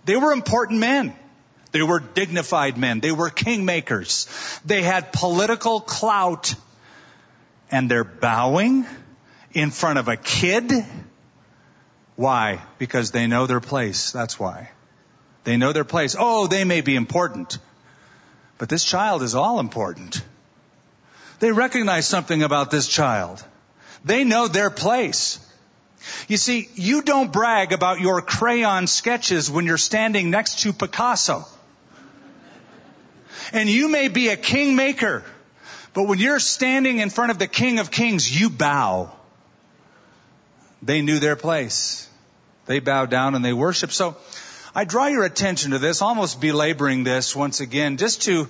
They 0.04 0.18
were 0.18 0.34
important 0.34 0.80
men. 0.80 1.16
They 1.72 1.82
were 1.82 2.00
dignified 2.00 2.78
men. 2.78 3.00
They 3.00 3.12
were 3.12 3.30
kingmakers. 3.30 4.62
They 4.66 4.82
had 4.82 5.12
political 5.12 5.80
clout. 5.80 6.56
And 7.72 7.90
they're 7.90 8.04
bowing 8.04 8.86
in 9.54 9.72
front 9.72 9.98
of 9.98 10.08
a 10.08 10.18
kid. 10.18 10.72
Why? 12.16 12.62
Because 12.78 13.12
they 13.12 13.28
know 13.28 13.48
their 13.48 13.60
place. 13.60 14.12
That's 14.12 14.40
why. 14.40 14.70
They 15.44 15.58
know 15.58 15.74
their 15.74 15.84
place. 15.86 16.16
Oh, 16.18 16.48
they 16.48 16.64
may 16.64 16.82
be 16.82 16.96
important. 16.96 17.58
But 18.58 18.70
this 18.70 18.86
child 18.86 19.24
is 19.24 19.36
all 19.36 19.60
important. 19.60 20.22
They 21.40 21.52
recognize 21.52 22.08
something 22.08 22.44
about 22.44 22.72
this 22.72 22.88
child. 22.88 23.44
They 24.04 24.24
know 24.24 24.48
their 24.48 24.70
place. 24.70 25.40
You 26.28 26.38
see, 26.38 26.70
you 26.76 27.02
don't 27.02 27.32
brag 27.32 27.74
about 27.74 28.00
your 28.00 28.22
crayon 28.22 28.88
sketches 28.88 29.50
when 29.50 29.66
you're 29.66 29.78
standing 29.78 30.30
next 30.30 30.60
to 30.60 30.74
Picasso. 30.74 31.46
And 33.52 33.70
you 33.70 33.90
may 33.90 34.08
be 34.08 34.30
a 34.30 34.38
kingmaker, 34.38 35.24
but 35.94 36.04
when 36.04 36.20
you're 36.20 36.40
standing 36.40 37.00
in 37.00 37.10
front 37.10 37.32
of 37.32 37.40
the 37.40 37.48
King 37.48 37.80
of 37.80 37.92
Kings, 37.92 38.40
you 38.40 38.50
bow. 38.50 39.12
They 40.82 41.02
knew 41.02 41.20
their 41.20 41.36
place. 41.36 42.08
They 42.66 42.80
bow 42.80 43.06
down 43.06 43.36
and 43.36 43.44
they 43.44 43.54
worship. 43.54 43.92
So 43.92 44.18
I 44.74 44.86
draw 44.86 45.08
your 45.08 45.24
attention 45.24 45.72
to 45.72 45.80
this, 45.80 46.02
almost 46.02 46.42
belaboring 46.42 47.04
this 47.04 47.36
once 47.36 47.60
again, 47.60 47.98
just 47.98 48.24
to 48.24 48.48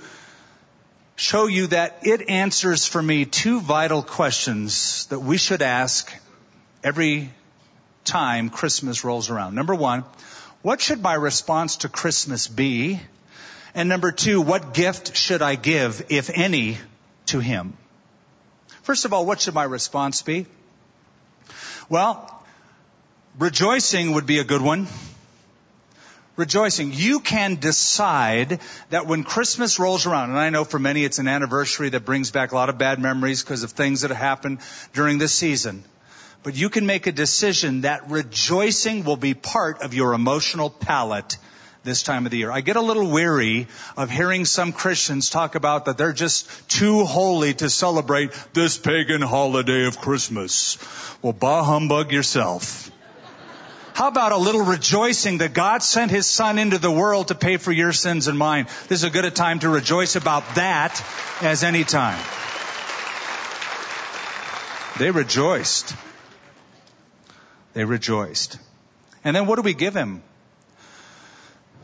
show 1.15 1.47
you 1.47 1.67
that 1.67 1.99
it 2.03 2.29
answers 2.29 2.85
for 2.85 3.01
me 3.01 3.25
two 3.25 3.61
vital 3.61 4.03
questions 4.03 5.05
that 5.07 5.19
we 5.19 5.37
should 5.37 5.61
ask 5.61 6.13
every 6.83 7.31
time 8.03 8.49
Christmas 8.49 9.03
rolls 9.03 9.29
around. 9.29 9.55
Number 9.55 9.73
one, 9.73 10.03
what 10.61 10.81
should 10.81 11.01
my 11.01 11.13
response 11.13 11.77
to 11.77 11.89
Christmas 11.89 12.47
be? 12.47 12.99
And 13.73 13.89
number 13.89 14.11
two, 14.11 14.41
what 14.41 14.73
gift 14.73 15.15
should 15.15 15.41
I 15.41 15.55
give, 15.55 16.05
if 16.09 16.29
any, 16.33 16.77
to 17.27 17.39
him? 17.39 17.77
First 18.83 19.05
of 19.05 19.13
all, 19.13 19.25
what 19.25 19.41
should 19.41 19.53
my 19.53 19.63
response 19.63 20.21
be? 20.21 20.45
Well, 21.89 22.43
rejoicing 23.39 24.13
would 24.13 24.25
be 24.25 24.39
a 24.39 24.43
good 24.43 24.61
one. 24.61 24.87
Rejoicing. 26.37 26.91
You 26.93 27.21
can 27.21 27.55
decide 27.55 28.59
that 28.89 29.07
when 29.07 29.23
Christmas 29.23 29.79
rolls 29.79 30.05
around, 30.05 30.31
and 30.31 30.39
I 30.39 30.49
know 30.49 30.65
for 30.65 30.79
many 30.79 31.05
it's 31.05 31.19
an 31.19 31.29
anniversary 31.29 31.89
that 31.89 32.03
brings 32.03 32.31
back 32.31 32.51
a 32.51 32.55
lot 32.55 32.67
of 32.67 32.77
bad 32.77 32.99
memories 32.99 33.41
because 33.41 33.63
of 33.63 33.71
things 33.71 34.01
that 34.01 34.09
have 34.09 34.17
happened 34.17 34.59
during 34.93 35.17
this 35.17 35.33
season. 35.33 35.83
But 36.43 36.55
you 36.55 36.69
can 36.69 36.85
make 36.85 37.07
a 37.07 37.13
decision 37.13 37.81
that 37.81 38.09
rejoicing 38.09 39.05
will 39.05 39.15
be 39.15 39.33
part 39.33 39.81
of 39.81 39.93
your 39.93 40.13
emotional 40.13 40.69
palette 40.69 41.37
this 41.85 42.03
time 42.03 42.25
of 42.25 42.31
the 42.31 42.37
year. 42.37 42.51
I 42.51 42.59
get 42.61 42.75
a 42.75 42.81
little 42.81 43.09
weary 43.09 43.67
of 43.95 44.09
hearing 44.09 44.43
some 44.43 44.73
Christians 44.73 45.29
talk 45.29 45.55
about 45.55 45.85
that 45.85 45.97
they're 45.97 46.11
just 46.11 46.69
too 46.69 47.05
holy 47.05 47.53
to 47.53 47.69
celebrate 47.69 48.31
this 48.53 48.77
pagan 48.77 49.21
holiday 49.21 49.85
of 49.85 49.99
Christmas. 49.99 50.77
Well, 51.21 51.33
bah 51.33 51.63
humbug 51.63 52.11
yourself. 52.11 52.91
How 53.95 54.09
about 54.09 54.33
a 54.33 54.37
little 54.37 54.61
rejoicing 54.61 55.37
that 55.37 55.53
God 55.53 55.81
sent 55.81 56.11
His 56.11 56.27
Son 56.27 56.59
into 56.59 56.77
the 56.77 56.91
world 56.91 57.29
to 57.29 57.35
pay 57.35 57.55
for 57.55 57.71
your 57.71 57.93
sins 57.93 58.27
and 58.27 58.37
mine? 58.37 58.65
This 58.89 58.99
is 58.99 59.05
as 59.05 59.11
good 59.11 59.23
a 59.23 59.31
time 59.31 59.59
to 59.59 59.69
rejoice 59.69 60.17
about 60.17 60.43
that 60.55 61.01
as 61.41 61.63
any 61.63 61.85
time. 61.85 62.21
They 64.99 65.11
rejoiced. 65.11 65.95
They 67.73 67.85
rejoiced. 67.85 68.59
And 69.23 69.33
then 69.33 69.45
what 69.45 69.55
do 69.55 69.61
we 69.61 69.73
give 69.73 69.95
Him? 69.95 70.21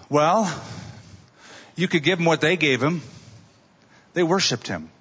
Well, 0.10 0.54
you 1.78 1.88
could 1.88 2.04
give 2.04 2.19
him 2.19 2.26
what 2.26 2.41
they 2.41 2.58
gave 2.58 2.84
him. 2.84 3.02
They 4.13 4.24
worshiped 4.24 4.67
him. 4.67 4.91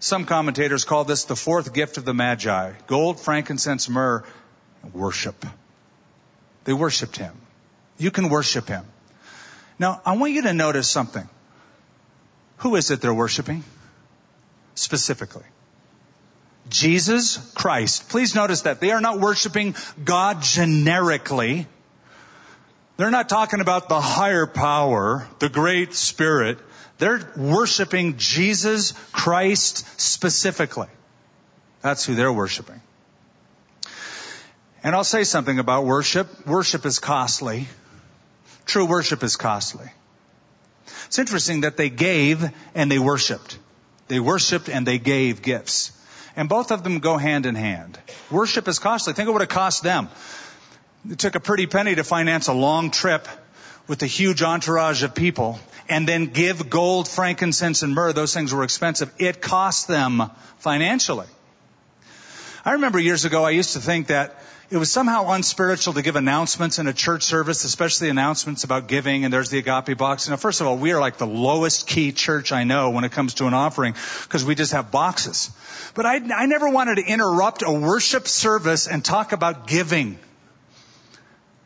Some 0.00 0.26
commentators 0.26 0.84
call 0.84 1.04
this 1.04 1.24
the 1.24 1.34
fourth 1.34 1.72
gift 1.72 1.96
of 1.96 2.04
the 2.04 2.12
Magi. 2.12 2.72
Gold, 2.86 3.18
frankincense, 3.18 3.88
myrrh, 3.88 4.24
worship. 4.92 5.46
They 6.68 6.74
worshiped 6.74 7.16
him. 7.16 7.34
You 7.96 8.10
can 8.10 8.28
worship 8.28 8.68
him. 8.68 8.84
Now, 9.78 10.02
I 10.04 10.18
want 10.18 10.34
you 10.34 10.42
to 10.42 10.52
notice 10.52 10.86
something. 10.86 11.26
Who 12.58 12.76
is 12.76 12.90
it 12.90 13.00
they're 13.00 13.14
worshiping? 13.14 13.64
Specifically. 14.74 15.46
Jesus 16.68 17.38
Christ. 17.54 18.10
Please 18.10 18.34
notice 18.34 18.60
that 18.68 18.82
they 18.82 18.90
are 18.90 19.00
not 19.00 19.18
worshiping 19.18 19.76
God 20.04 20.42
generically. 20.42 21.66
They're 22.98 23.10
not 23.10 23.30
talking 23.30 23.62
about 23.62 23.88
the 23.88 24.02
higher 24.02 24.46
power, 24.46 25.26
the 25.38 25.48
great 25.48 25.94
spirit. 25.94 26.58
They're 26.98 27.32
worshiping 27.34 28.18
Jesus 28.18 28.92
Christ 29.12 29.98
specifically. 29.98 30.88
That's 31.80 32.04
who 32.04 32.14
they're 32.14 32.30
worshiping. 32.30 32.82
And 34.82 34.94
I'll 34.94 35.04
say 35.04 35.24
something 35.24 35.58
about 35.58 35.84
worship. 35.84 36.46
Worship 36.46 36.86
is 36.86 36.98
costly. 36.98 37.66
True 38.64 38.86
worship 38.86 39.22
is 39.22 39.36
costly. 39.36 39.86
It's 41.06 41.18
interesting 41.18 41.62
that 41.62 41.76
they 41.76 41.88
gave 41.88 42.48
and 42.74 42.90
they 42.90 42.98
worshiped. 42.98 43.58
They 44.08 44.20
worshiped 44.20 44.68
and 44.68 44.86
they 44.86 44.98
gave 44.98 45.42
gifts. 45.42 45.92
And 46.36 46.48
both 46.48 46.70
of 46.70 46.84
them 46.84 47.00
go 47.00 47.16
hand 47.16 47.46
in 47.46 47.54
hand. 47.54 47.98
Worship 48.30 48.68
is 48.68 48.78
costly. 48.78 49.14
Think 49.14 49.28
of 49.28 49.34
what 49.34 49.42
it 49.42 49.48
cost 49.48 49.82
them. 49.82 50.08
It 51.10 51.18
took 51.18 51.34
a 51.34 51.40
pretty 51.40 51.66
penny 51.66 51.94
to 51.94 52.04
finance 52.04 52.48
a 52.48 52.52
long 52.52 52.90
trip 52.90 53.26
with 53.86 54.02
a 54.02 54.06
huge 54.06 54.42
entourage 54.42 55.02
of 55.02 55.14
people 55.14 55.58
and 55.88 56.06
then 56.06 56.26
give 56.26 56.68
gold, 56.68 57.08
frankincense, 57.08 57.82
and 57.82 57.94
myrrh. 57.94 58.12
Those 58.12 58.34
things 58.34 58.52
were 58.52 58.62
expensive. 58.62 59.12
It 59.18 59.40
cost 59.40 59.88
them 59.88 60.30
financially. 60.58 61.26
I 62.64 62.72
remember 62.72 62.98
years 62.98 63.24
ago, 63.24 63.44
I 63.44 63.50
used 63.50 63.72
to 63.72 63.80
think 63.80 64.08
that 64.08 64.42
it 64.70 64.76
was 64.76 64.92
somehow 64.92 65.30
unspiritual 65.30 65.94
to 65.94 66.02
give 66.02 66.16
announcements 66.16 66.78
in 66.78 66.86
a 66.86 66.92
church 66.92 67.22
service, 67.22 67.64
especially 67.64 68.10
announcements 68.10 68.64
about 68.64 68.86
giving, 68.86 69.24
and 69.24 69.32
there's 69.32 69.48
the 69.48 69.58
agape 69.58 69.96
box. 69.96 70.28
Now, 70.28 70.36
first 70.36 70.60
of 70.60 70.66
all, 70.66 70.76
we 70.76 70.92
are 70.92 71.00
like 71.00 71.16
the 71.16 71.26
lowest 71.26 71.86
key 71.86 72.12
church 72.12 72.52
I 72.52 72.64
know 72.64 72.90
when 72.90 73.04
it 73.04 73.12
comes 73.12 73.34
to 73.34 73.46
an 73.46 73.54
offering, 73.54 73.94
because 74.24 74.44
we 74.44 74.54
just 74.54 74.72
have 74.72 74.90
boxes. 74.90 75.50
But 75.94 76.04
I, 76.04 76.16
I 76.16 76.46
never 76.46 76.68
wanted 76.68 76.96
to 76.96 77.04
interrupt 77.04 77.62
a 77.62 77.72
worship 77.72 78.28
service 78.28 78.86
and 78.86 79.02
talk 79.02 79.32
about 79.32 79.66
giving. 79.66 80.18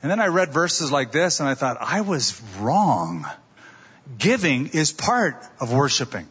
And 0.00 0.10
then 0.10 0.20
I 0.20 0.28
read 0.28 0.52
verses 0.52 0.92
like 0.92 1.10
this, 1.10 1.40
and 1.40 1.48
I 1.48 1.54
thought, 1.54 1.78
I 1.80 2.02
was 2.02 2.40
wrong. 2.58 3.26
Giving 4.16 4.68
is 4.68 4.92
part 4.92 5.42
of 5.60 5.72
worshiping. 5.72 6.28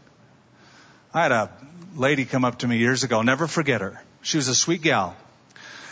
I 1.13 1.23
had 1.23 1.33
a 1.33 1.51
lady 1.97 2.23
come 2.23 2.45
up 2.45 2.59
to 2.59 2.67
me 2.67 2.77
years 2.77 3.03
ago, 3.03 3.17
I'll 3.17 3.23
never 3.23 3.47
forget 3.47 3.81
her. 3.81 4.01
She 4.21 4.37
was 4.37 4.47
a 4.47 4.55
sweet 4.55 4.81
gal. 4.81 5.17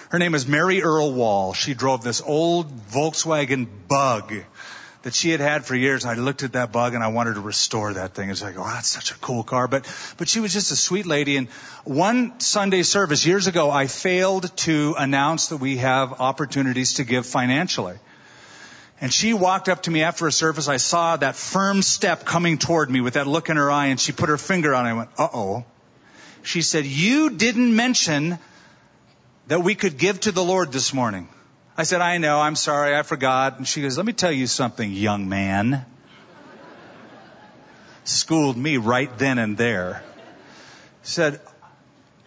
Her 0.09 0.17
name 0.17 0.33
is 0.33 0.47
Mary 0.47 0.81
Earl 0.81 1.13
Wall. 1.13 1.53
She 1.53 1.75
drove 1.75 2.03
this 2.03 2.19
old 2.19 2.75
Volkswagen 2.89 3.67
bug 3.87 4.33
that 5.03 5.13
she 5.13 5.29
had 5.29 5.39
had 5.39 5.65
for 5.65 5.75
years. 5.75 6.03
I 6.03 6.15
looked 6.15 6.41
at 6.41 6.53
that 6.53 6.71
bug 6.71 6.95
and 6.95 7.03
I 7.03 7.09
wanted 7.09 7.35
to 7.35 7.41
restore 7.41 7.93
that 7.93 8.15
thing. 8.15 8.31
It's 8.31 8.41
like, 8.41 8.57
oh, 8.57 8.63
that's 8.63 8.87
such 8.87 9.11
a 9.11 9.15
cool 9.19 9.43
car. 9.43 9.67
But, 9.67 9.85
but 10.17 10.27
she 10.27 10.39
was 10.39 10.51
just 10.51 10.71
a 10.71 10.75
sweet 10.75 11.05
lady. 11.05 11.37
And 11.37 11.47
one 11.83 12.39
Sunday 12.39 12.81
service 12.81 13.23
years 13.23 13.45
ago, 13.45 13.69
I 13.69 13.85
failed 13.85 14.57
to 14.57 14.95
announce 14.97 15.49
that 15.49 15.57
we 15.57 15.77
have 15.77 16.19
opportunities 16.19 16.95
to 16.95 17.03
give 17.03 17.27
financially. 17.27 17.99
And 18.99 19.13
she 19.13 19.35
walked 19.35 19.69
up 19.69 19.83
to 19.83 19.91
me 19.91 20.01
after 20.01 20.25
a 20.25 20.31
service. 20.31 20.67
I 20.67 20.77
saw 20.77 21.17
that 21.17 21.35
firm 21.35 21.83
step 21.83 22.25
coming 22.25 22.57
toward 22.57 22.89
me 22.89 22.99
with 22.99 23.13
that 23.13 23.27
look 23.27 23.49
in 23.49 23.57
her 23.57 23.69
eye 23.69 23.87
and 23.87 23.99
she 23.99 24.11
put 24.11 24.29
her 24.29 24.39
finger 24.39 24.73
on 24.73 24.87
it. 24.87 24.89
I 24.89 24.93
went, 24.93 25.09
uh 25.19 25.27
oh. 25.31 25.65
She 26.41 26.63
said, 26.63 26.87
you 26.87 27.29
didn't 27.29 27.75
mention 27.75 28.39
that 29.49 29.63
we 29.63 29.73
could 29.75 29.97
give 29.97 30.19
to 30.21 30.31
the 30.31 30.43
Lord 30.43 30.71
this 30.71 30.93
morning. 30.93 31.27
I 31.75 31.83
said, 31.83 32.01
I 32.01 32.19
know, 32.19 32.39
I'm 32.39 32.55
sorry, 32.55 32.95
I 32.95 33.01
forgot. 33.01 33.57
And 33.57 33.67
she 33.67 33.81
goes, 33.81 33.97
let 33.97 34.05
me 34.05 34.13
tell 34.13 34.31
you 34.31 34.45
something, 34.45 34.93
young 34.93 35.27
man. 35.27 35.85
Schooled 38.03 38.57
me 38.57 38.77
right 38.77 39.15
then 39.17 39.39
and 39.39 39.57
there. 39.57 40.03
Said, 41.01 41.41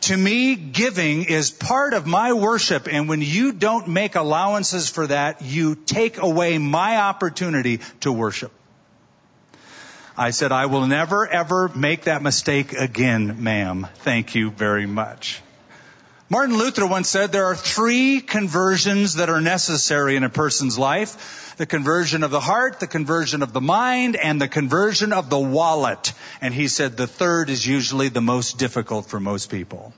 to 0.03 0.17
me, 0.17 0.57
giving 0.57 1.25
is 1.25 1.53
part 1.53 1.95
of 1.95 2.07
my 2.07 2.33
worship, 2.33 2.89
and 2.91 3.09
when 3.09 3.23
you 3.23 3.53
don't 3.53 3.87
make 3.87 4.17
allowances 4.17 4.89
for 4.89 5.07
that, 5.07 5.43
you 5.43 5.77
take 5.77 6.19
away 6.19 6.59
my 6.59 6.97
opportunity 6.97 7.79
to 8.01 8.11
worship. 8.11 8.51
I 10.17 10.31
said, 10.31 10.51
I 10.51 10.67
will 10.67 10.89
never 10.89 11.27
ever 11.27 11.69
make 11.69 12.03
that 12.03 12.21
mistake 12.21 12.73
again, 12.73 13.45
ma'am. 13.45 13.87
Thank 13.99 14.35
you 14.35 14.51
very 14.51 14.87
much. 14.87 15.41
Martin 16.33 16.57
Luther 16.57 16.87
once 16.87 17.11
said 17.11 17.31
there 17.31 17.45
are 17.45 17.55
three 17.55 18.23
conversions 18.23 19.17
that 19.17 19.29
are 19.29 19.43
necessary 19.43 20.17
in 20.17 20.25
a 20.25 20.31
person's 20.31 20.79
life. 20.79 21.55
The 21.59 21.67
conversion 21.67 22.23
of 22.23 22.31
the 22.31 22.41
heart, 22.41 22.81
the 22.81 22.87
conversion 22.87 23.43
of 23.43 23.53
the 23.53 23.61
mind, 23.61 24.17
and 24.17 24.41
the 24.41 24.49
conversion 24.49 25.13
of 25.13 25.29
the 25.29 25.39
wallet. 25.39 26.15
And 26.41 26.55
he 26.55 26.69
said 26.69 26.97
the 26.97 27.07
third 27.07 27.51
is 27.51 27.67
usually 27.67 28.09
the 28.09 28.23
most 28.23 28.57
difficult 28.57 29.11
for 29.11 29.21
most 29.21 29.51
people. 29.51 29.93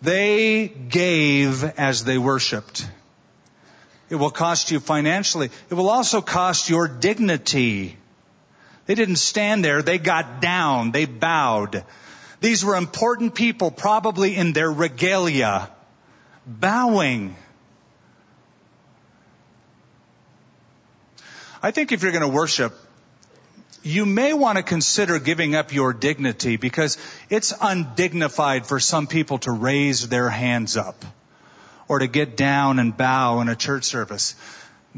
They 0.00 0.68
gave 0.68 1.62
as 1.62 2.04
they 2.04 2.16
worshiped. 2.16 2.88
It 4.08 4.14
will 4.14 4.30
cost 4.30 4.70
you 4.70 4.80
financially. 4.80 5.50
It 5.68 5.74
will 5.74 5.90
also 5.90 6.22
cost 6.22 6.70
your 6.70 6.88
dignity. 6.88 7.98
They 8.86 8.94
didn't 8.94 9.16
stand 9.16 9.62
there. 9.62 9.82
They 9.82 9.98
got 9.98 10.40
down. 10.40 10.92
They 10.92 11.04
bowed. 11.04 11.84
These 12.40 12.64
were 12.64 12.76
important 12.76 13.34
people, 13.34 13.70
probably 13.70 14.36
in 14.36 14.52
their 14.52 14.70
regalia, 14.70 15.70
bowing. 16.46 17.34
I 21.62 21.70
think 21.70 21.92
if 21.92 22.02
you're 22.02 22.12
going 22.12 22.22
to 22.22 22.28
worship, 22.28 22.74
you 23.82 24.04
may 24.04 24.32
want 24.32 24.58
to 24.58 24.64
consider 24.64 25.18
giving 25.18 25.54
up 25.54 25.72
your 25.72 25.92
dignity 25.92 26.56
because 26.56 26.98
it's 27.30 27.54
undignified 27.60 28.66
for 28.66 28.80
some 28.80 29.06
people 29.06 29.38
to 29.38 29.52
raise 29.52 30.08
their 30.08 30.28
hands 30.28 30.76
up 30.76 31.04
or 31.88 32.00
to 32.00 32.08
get 32.08 32.36
down 32.36 32.78
and 32.78 32.96
bow 32.96 33.40
in 33.40 33.48
a 33.48 33.56
church 33.56 33.84
service 33.84 34.34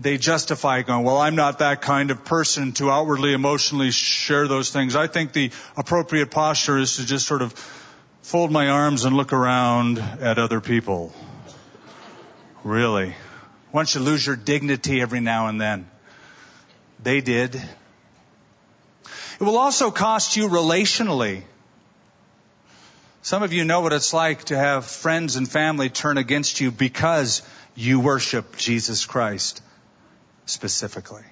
they 0.01 0.17
justify 0.17 0.83
going, 0.83 1.05
well, 1.05 1.19
I'm 1.19 1.35
not 1.35 1.59
that 1.59 1.83
kind 1.83 2.11
of 2.11 2.25
person 2.25 2.73
to 2.75 2.91
outwardly 2.91 3.33
emotionally 3.33 3.91
share 3.91 4.47
those 4.47 4.71
things. 4.71 4.95
I 4.95 5.09
think 5.09 5.33
the 5.33 5.51
appropriate 5.77 6.31
posture 6.31 6.79
is 6.79 6.97
to 6.97 7.07
just 7.07 7.27
sort 7.27 7.43
of 7.43 7.53
fold 8.23 8.53
my 8.53 8.69
arms 8.69 9.05
and 9.05 9.17
look 9.17 9.33
around 9.33 9.99
at 9.99 10.39
other 10.39 10.61
people. 10.61 11.13
Really. 12.63 13.15
Once 13.73 13.95
you 13.95 14.01
lose 14.01 14.27
your 14.27 14.37
dignity 14.37 15.01
every 15.01 15.21
now 15.21 15.49
and 15.49 15.61
then. 15.61 15.91
They 17.03 17.21
did. 17.21 17.55
It 17.55 19.45
will 19.45 19.59
also 19.59 19.91
cost 19.91 20.37
you 20.37 20.49
relationally. 20.49 21.43
Some 23.23 23.43
of 23.43 23.53
you 23.53 23.65
know 23.65 23.81
what 23.81 23.93
it's 23.93 24.15
like 24.15 24.45
to 24.45 24.57
have 24.57 24.85
friends 24.87 25.37
and 25.37 25.49
family 25.49 25.91
turn 25.91 26.19
against 26.19 26.61
you 26.61 26.71
because 26.71 27.43
you 27.75 28.01
worship 28.01 28.57
Jesus 28.57 29.05
Christ 29.05 29.63
specifically. 30.49 31.25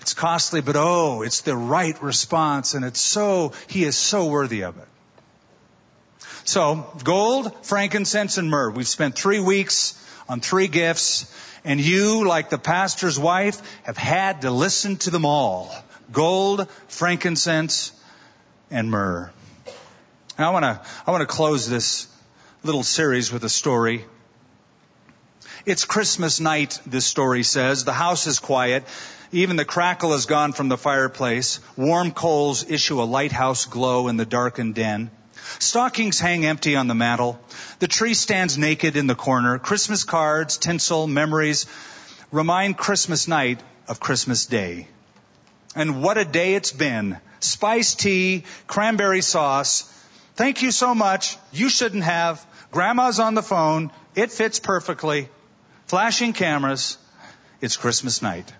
It's 0.00 0.14
costly, 0.14 0.60
but 0.60 0.76
oh, 0.76 1.22
it's 1.22 1.40
the 1.40 1.56
right 1.56 2.00
response 2.02 2.74
and 2.74 2.84
it's 2.84 3.00
so, 3.00 3.52
he 3.66 3.84
is 3.84 3.96
so 3.96 4.26
worthy 4.26 4.62
of 4.62 4.78
it. 4.78 4.88
So, 6.44 6.86
gold, 7.02 7.52
frankincense, 7.64 8.38
and 8.38 8.48
myrrh. 8.48 8.70
We've 8.70 8.86
spent 8.86 9.16
three 9.16 9.40
weeks 9.40 10.00
on 10.28 10.40
three 10.40 10.68
gifts, 10.68 11.26
and 11.64 11.80
you, 11.80 12.24
like 12.24 12.50
the 12.50 12.58
pastor's 12.58 13.18
wife, 13.18 13.60
have 13.82 13.96
had 13.96 14.42
to 14.42 14.52
listen 14.52 14.96
to 14.98 15.10
them 15.10 15.24
all. 15.24 15.74
Gold, 16.12 16.70
frankincense, 16.86 17.90
and 18.70 18.92
myrrh. 18.92 19.32
Now 20.38 20.50
I 20.50 20.52
want 20.52 20.64
to, 20.64 20.80
I 21.04 21.10
want 21.10 21.22
to 21.22 21.26
close 21.26 21.68
this 21.68 22.06
little 22.62 22.84
series 22.84 23.32
with 23.32 23.42
a 23.42 23.48
story 23.48 24.04
it's 25.66 25.84
Christmas 25.84 26.38
night, 26.38 26.80
this 26.86 27.04
story 27.04 27.42
says. 27.42 27.84
The 27.84 27.92
house 27.92 28.28
is 28.28 28.38
quiet. 28.38 28.84
Even 29.32 29.56
the 29.56 29.64
crackle 29.64 30.12
has 30.12 30.26
gone 30.26 30.52
from 30.52 30.68
the 30.68 30.78
fireplace. 30.78 31.58
Warm 31.76 32.12
coals 32.12 32.70
issue 32.70 33.02
a 33.02 33.04
lighthouse 33.04 33.66
glow 33.66 34.06
in 34.06 34.16
the 34.16 34.24
darkened 34.24 34.76
den. 34.76 35.10
Stockings 35.58 36.20
hang 36.20 36.46
empty 36.46 36.76
on 36.76 36.86
the 36.86 36.94
mantel. 36.94 37.40
The 37.80 37.88
tree 37.88 38.14
stands 38.14 38.56
naked 38.56 38.96
in 38.96 39.08
the 39.08 39.16
corner. 39.16 39.58
Christmas 39.58 40.04
cards, 40.04 40.56
tinsel, 40.56 41.08
memories 41.08 41.66
remind 42.30 42.78
Christmas 42.78 43.26
night 43.26 43.60
of 43.88 43.98
Christmas 43.98 44.46
Day. 44.46 44.86
And 45.74 46.00
what 46.00 46.16
a 46.16 46.24
day 46.24 46.54
it's 46.54 46.72
been. 46.72 47.18
Spiced 47.40 47.98
tea, 47.98 48.44
cranberry 48.68 49.20
sauce. 49.20 49.82
Thank 50.36 50.62
you 50.62 50.70
so 50.70 50.94
much. 50.94 51.36
You 51.52 51.68
shouldn't 51.68 52.04
have. 52.04 52.44
Grandma's 52.70 53.18
on 53.18 53.34
the 53.34 53.42
phone. 53.42 53.90
It 54.14 54.30
fits 54.30 54.60
perfectly 54.60 55.28
flashing 55.86 56.32
cameras. 56.32 56.98
It's 57.60 57.76
Christmas 57.76 58.22
night. 58.22 58.52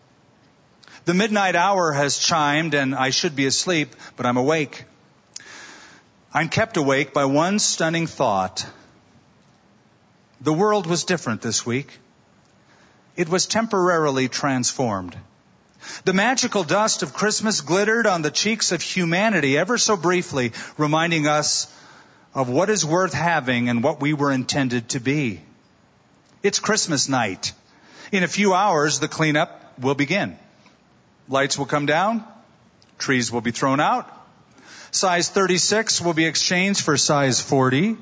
The 1.05 1.15
midnight 1.15 1.55
hour 1.55 1.93
has 1.93 2.19
chimed 2.19 2.75
and 2.75 2.95
I 2.95 3.11
should 3.11 3.37
be 3.37 3.47
asleep, 3.47 3.95
but 4.17 4.27
I'm 4.27 4.37
awake. 4.37 4.85
I'm 6.33 6.49
kept 6.49 6.77
awake 6.77 7.12
by 7.12 7.27
one 7.27 7.59
stunning 7.59 8.07
thought. 8.07 8.67
The 10.41 10.53
world 10.53 10.87
was 10.87 11.05
different 11.05 11.43
this 11.43 11.65
week. 11.65 11.99
It 13.17 13.29
was 13.29 13.47
temporarily 13.47 14.29
transformed. 14.29 15.17
The 16.05 16.12
magical 16.12 16.65
dust 16.65 17.03
of 17.03 17.15
Christmas 17.15 17.61
glittered 17.61 18.07
on 18.07 18.23
the 18.23 18.31
cheeks 18.31 18.73
of 18.73 18.83
humanity 18.83 19.57
ever 19.57 19.79
so 19.79 19.97
briefly, 19.97 20.53
reminding 20.77 21.27
us 21.27 21.73
of 22.35 22.49
what 22.49 22.69
is 22.69 22.85
worth 22.85 23.15
having 23.15 23.69
and 23.69 23.83
what 23.83 24.01
we 24.01 24.12
were 24.12 24.33
intended 24.33 24.91
to 24.91 25.01
be. 25.01 25.41
It's 26.42 26.59
Christmas 26.59 27.09
night. 27.09 27.53
In 28.13 28.23
a 28.23 28.29
few 28.29 28.54
hours, 28.54 29.00
the 29.00 29.08
cleanup 29.08 29.79
will 29.81 29.94
begin. 29.94 30.38
Lights 31.29 31.58
will 31.58 31.67
come 31.67 31.87
down. 31.87 32.25
Trees 32.98 33.33
will 33.33 33.40
be 33.40 33.50
thrown 33.50 33.81
out. 33.81 34.13
Size 34.90 35.29
36 35.29 36.00
will 36.00 36.15
be 36.15 36.27
exchanged 36.27 36.83
for 36.83 36.96
size 36.96 37.40
40. 37.40 37.96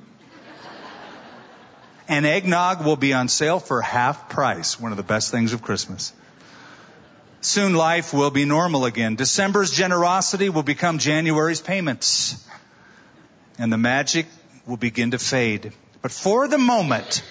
And 2.06 2.26
eggnog 2.26 2.84
will 2.84 2.96
be 2.96 3.14
on 3.14 3.28
sale 3.28 3.58
for 3.58 3.80
half 3.80 4.28
price. 4.28 4.78
One 4.78 4.92
of 4.92 4.98
the 4.98 5.02
best 5.02 5.30
things 5.30 5.54
of 5.54 5.62
Christmas. 5.62 6.12
Soon 7.40 7.74
life 7.74 8.12
will 8.12 8.30
be 8.30 8.44
normal 8.44 8.84
again. 8.84 9.16
December's 9.16 9.70
generosity 9.70 10.50
will 10.50 10.62
become 10.62 10.98
January's 10.98 11.60
payments. 11.60 12.46
And 13.58 13.72
the 13.72 13.78
magic 13.78 14.26
will 14.66 14.76
begin 14.76 15.12
to 15.12 15.18
fade. 15.18 15.72
But 16.02 16.12
for 16.12 16.46
the 16.46 16.58
moment, 16.58 17.22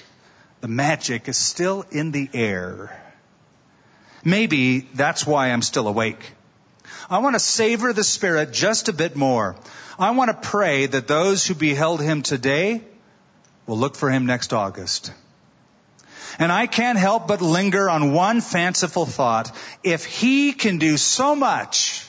the 0.63 0.69
magic 0.69 1.27
is 1.27 1.35
still 1.35 1.83
in 1.91 2.11
the 2.11 2.29
air. 2.33 2.97
Maybe 4.23 4.79
that's 4.93 5.27
why 5.27 5.49
I'm 5.49 5.61
still 5.61 5.89
awake. 5.89 6.31
I 7.09 7.17
want 7.17 7.35
to 7.35 7.39
savor 7.41 7.91
the 7.91 8.05
Spirit 8.05 8.53
just 8.53 8.87
a 8.87 8.93
bit 8.93 9.17
more. 9.17 9.57
I 9.99 10.11
want 10.11 10.31
to 10.31 10.49
pray 10.49 10.85
that 10.85 11.05
those 11.05 11.45
who 11.45 11.53
beheld 11.53 12.01
Him 12.01 12.21
today 12.21 12.81
will 13.67 13.77
look 13.77 13.97
for 13.97 14.09
Him 14.09 14.25
next 14.25 14.53
August. 14.53 15.11
And 16.39 16.49
I 16.49 16.67
can't 16.67 16.97
help 16.97 17.27
but 17.27 17.41
linger 17.41 17.89
on 17.89 18.13
one 18.13 18.39
fanciful 18.39 19.05
thought. 19.05 19.51
If 19.83 20.05
he 20.05 20.53
can 20.53 20.77
do 20.77 20.95
so 20.95 21.35
much 21.35 22.07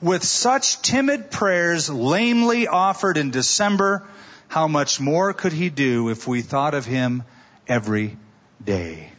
with 0.00 0.22
such 0.22 0.82
timid 0.82 1.32
prayers 1.32 1.90
lamely 1.90 2.68
offered 2.68 3.16
in 3.16 3.32
December, 3.32 4.06
how 4.46 4.68
much 4.68 5.00
more 5.00 5.32
could 5.32 5.52
he 5.52 5.68
do 5.68 6.10
if 6.10 6.28
we 6.28 6.42
thought 6.42 6.74
of 6.74 6.86
him 6.86 7.24
every 7.68 8.16
day? 8.62 9.10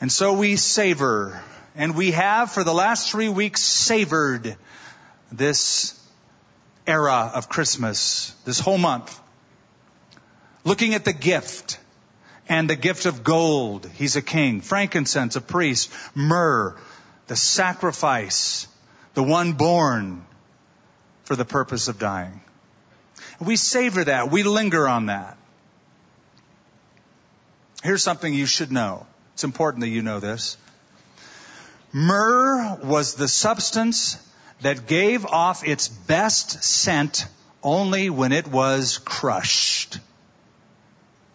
And 0.00 0.10
so 0.10 0.32
we 0.32 0.56
savor, 0.56 1.40
and 1.76 1.94
we 1.94 2.10
have 2.10 2.50
for 2.50 2.64
the 2.64 2.74
last 2.74 3.10
three 3.10 3.28
weeks 3.28 3.60
savored 3.60 4.56
this 5.30 5.98
era 6.86 7.30
of 7.34 7.48
Christmas, 7.48 8.34
this 8.44 8.58
whole 8.58 8.78
month. 8.78 9.18
Looking 10.64 10.94
at 10.94 11.04
the 11.04 11.12
gift 11.12 11.78
and 12.48 12.68
the 12.68 12.76
gift 12.76 13.06
of 13.06 13.24
gold. 13.24 13.88
He's 13.94 14.16
a 14.16 14.22
king. 14.22 14.60
Frankincense, 14.60 15.36
a 15.36 15.40
priest. 15.40 15.90
Myrrh, 16.14 16.76
the 17.26 17.36
sacrifice. 17.36 18.66
The 19.14 19.22
one 19.22 19.52
born 19.52 20.24
for 21.24 21.36
the 21.36 21.44
purpose 21.44 21.88
of 21.88 21.98
dying. 21.98 22.40
We 23.40 23.56
savor 23.56 24.04
that. 24.04 24.30
We 24.30 24.42
linger 24.42 24.88
on 24.88 25.06
that. 25.06 25.36
Here's 27.82 28.02
something 28.02 28.32
you 28.32 28.46
should 28.46 28.70
know. 28.70 29.06
It's 29.34 29.44
important 29.44 29.80
that 29.80 29.88
you 29.88 30.02
know 30.02 30.20
this. 30.20 30.56
Myrrh 31.92 32.78
was 32.82 33.14
the 33.14 33.28
substance 33.28 34.16
that 34.60 34.86
gave 34.86 35.26
off 35.26 35.66
its 35.66 35.88
best 35.88 36.62
scent 36.62 37.26
only 37.62 38.08
when 38.08 38.32
it 38.32 38.46
was 38.46 38.98
crushed. 38.98 39.98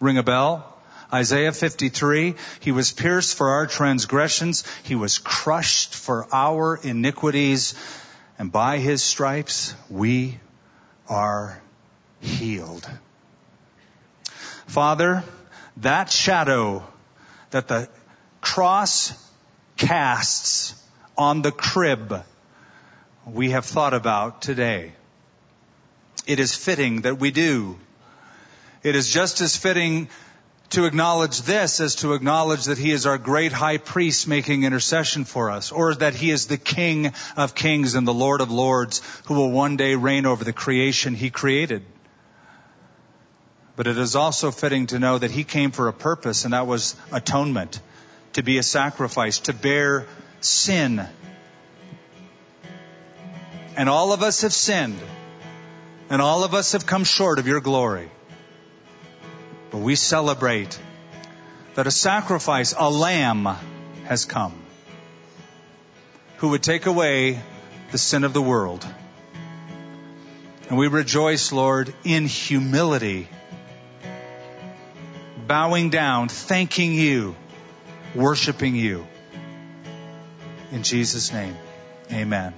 Ring 0.00 0.18
a 0.18 0.22
bell? 0.22 0.74
Isaiah 1.12 1.52
53, 1.52 2.34
He 2.60 2.72
was 2.72 2.92
pierced 2.92 3.36
for 3.36 3.50
our 3.50 3.66
transgressions. 3.66 4.64
He 4.82 4.94
was 4.94 5.18
crushed 5.18 5.94
for 5.94 6.26
our 6.32 6.78
iniquities. 6.82 7.74
And 8.38 8.50
by 8.50 8.78
His 8.78 9.02
stripes, 9.02 9.74
we 9.90 10.38
are 11.08 11.60
healed. 12.20 12.88
Father, 14.66 15.24
that 15.82 16.10
shadow 16.10 16.84
that 17.50 17.68
the 17.68 17.88
cross 18.40 19.12
casts 19.76 20.74
on 21.16 21.42
the 21.42 21.52
crib 21.52 22.24
we 23.26 23.50
have 23.50 23.64
thought 23.64 23.94
about 23.94 24.42
today. 24.42 24.92
It 26.26 26.40
is 26.40 26.54
fitting 26.54 27.02
that 27.02 27.18
we 27.18 27.30
do. 27.30 27.78
It 28.82 28.96
is 28.96 29.12
just 29.12 29.40
as 29.40 29.56
fitting 29.56 30.08
to 30.70 30.84
acknowledge 30.84 31.42
this 31.42 31.80
as 31.80 31.96
to 31.96 32.12
acknowledge 32.12 32.66
that 32.66 32.78
he 32.78 32.90
is 32.90 33.06
our 33.06 33.16
great 33.16 33.52
high 33.52 33.78
priest 33.78 34.28
making 34.28 34.64
intercession 34.64 35.24
for 35.24 35.50
us, 35.50 35.72
or 35.72 35.94
that 35.94 36.14
he 36.14 36.30
is 36.30 36.46
the 36.46 36.58
king 36.58 37.12
of 37.36 37.54
kings 37.54 37.94
and 37.94 38.06
the 38.06 38.12
lord 38.14 38.40
of 38.40 38.50
lords 38.50 39.00
who 39.26 39.34
will 39.34 39.50
one 39.50 39.76
day 39.76 39.94
reign 39.94 40.26
over 40.26 40.44
the 40.44 40.52
creation 40.52 41.14
he 41.14 41.30
created. 41.30 41.82
But 43.78 43.86
it 43.86 43.96
is 43.96 44.16
also 44.16 44.50
fitting 44.50 44.88
to 44.88 44.98
know 44.98 45.18
that 45.18 45.30
he 45.30 45.44
came 45.44 45.70
for 45.70 45.86
a 45.86 45.92
purpose, 45.92 46.44
and 46.44 46.52
that 46.52 46.66
was 46.66 46.96
atonement, 47.12 47.80
to 48.32 48.42
be 48.42 48.58
a 48.58 48.62
sacrifice, 48.64 49.38
to 49.38 49.52
bear 49.52 50.08
sin. 50.40 51.06
And 53.76 53.88
all 53.88 54.12
of 54.12 54.24
us 54.24 54.40
have 54.40 54.52
sinned, 54.52 54.98
and 56.10 56.20
all 56.20 56.42
of 56.42 56.54
us 56.54 56.72
have 56.72 56.86
come 56.86 57.04
short 57.04 57.38
of 57.38 57.46
your 57.46 57.60
glory. 57.60 58.10
But 59.70 59.78
we 59.78 59.94
celebrate 59.94 60.76
that 61.76 61.86
a 61.86 61.92
sacrifice, 61.92 62.74
a 62.76 62.90
lamb, 62.90 63.46
has 64.06 64.24
come 64.24 64.60
who 66.38 66.48
would 66.48 66.64
take 66.64 66.86
away 66.86 67.40
the 67.92 67.98
sin 67.98 68.24
of 68.24 68.32
the 68.32 68.42
world. 68.42 68.84
And 70.68 70.76
we 70.76 70.88
rejoice, 70.88 71.52
Lord, 71.52 71.94
in 72.02 72.26
humility 72.26 73.28
bowing 75.48 75.88
down, 75.90 76.28
thanking 76.28 76.92
you, 76.92 77.34
worshiping 78.14 78.76
you. 78.76 79.06
In 80.70 80.82
Jesus' 80.82 81.32
name, 81.32 81.56
amen. 82.12 82.54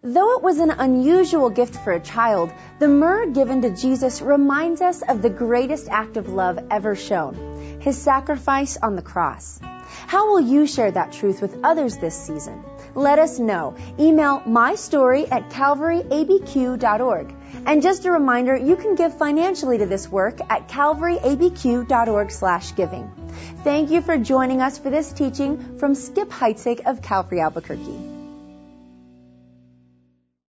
Though 0.00 0.36
it 0.36 0.42
was 0.44 0.58
an 0.58 0.70
unusual 0.70 1.50
gift 1.50 1.74
for 1.74 1.92
a 1.92 1.98
child, 1.98 2.52
the 2.78 2.86
myrrh 2.86 3.26
given 3.26 3.62
to 3.62 3.70
Jesus 3.70 4.22
reminds 4.22 4.80
us 4.80 5.02
of 5.02 5.22
the 5.22 5.30
greatest 5.30 5.88
act 5.88 6.16
of 6.16 6.28
love 6.28 6.60
ever 6.70 6.94
shown, 6.94 7.80
his 7.80 7.98
sacrifice 7.98 8.76
on 8.76 8.94
the 8.94 9.02
cross. 9.02 9.58
How 10.06 10.30
will 10.30 10.40
you 10.40 10.68
share 10.68 10.92
that 10.92 11.10
truth 11.10 11.42
with 11.42 11.58
others 11.64 11.96
this 11.96 12.14
season? 12.14 12.62
Let 12.94 13.18
us 13.18 13.38
know. 13.38 13.76
Email 13.98 14.40
mystory 14.40 15.30
at 15.30 15.50
calvaryabq.org. 15.50 17.34
And 17.66 17.82
just 17.82 18.04
a 18.04 18.10
reminder, 18.10 18.56
you 18.56 18.76
can 18.76 18.94
give 18.94 19.16
financially 19.16 19.78
to 19.78 19.86
this 19.86 20.08
work 20.08 20.38
at 20.48 20.68
calvaryabq.org 20.68 22.30
slash 22.30 22.72
giving. 22.72 23.10
Thank 23.64 23.90
you 23.90 24.02
for 24.02 24.18
joining 24.18 24.60
us 24.60 24.78
for 24.78 24.90
this 24.90 25.12
teaching 25.12 25.78
from 25.78 25.94
Skip 25.94 26.30
Heitzig 26.30 26.80
of 26.86 27.02
Calvary 27.02 27.40
Albuquerque. 27.40 28.17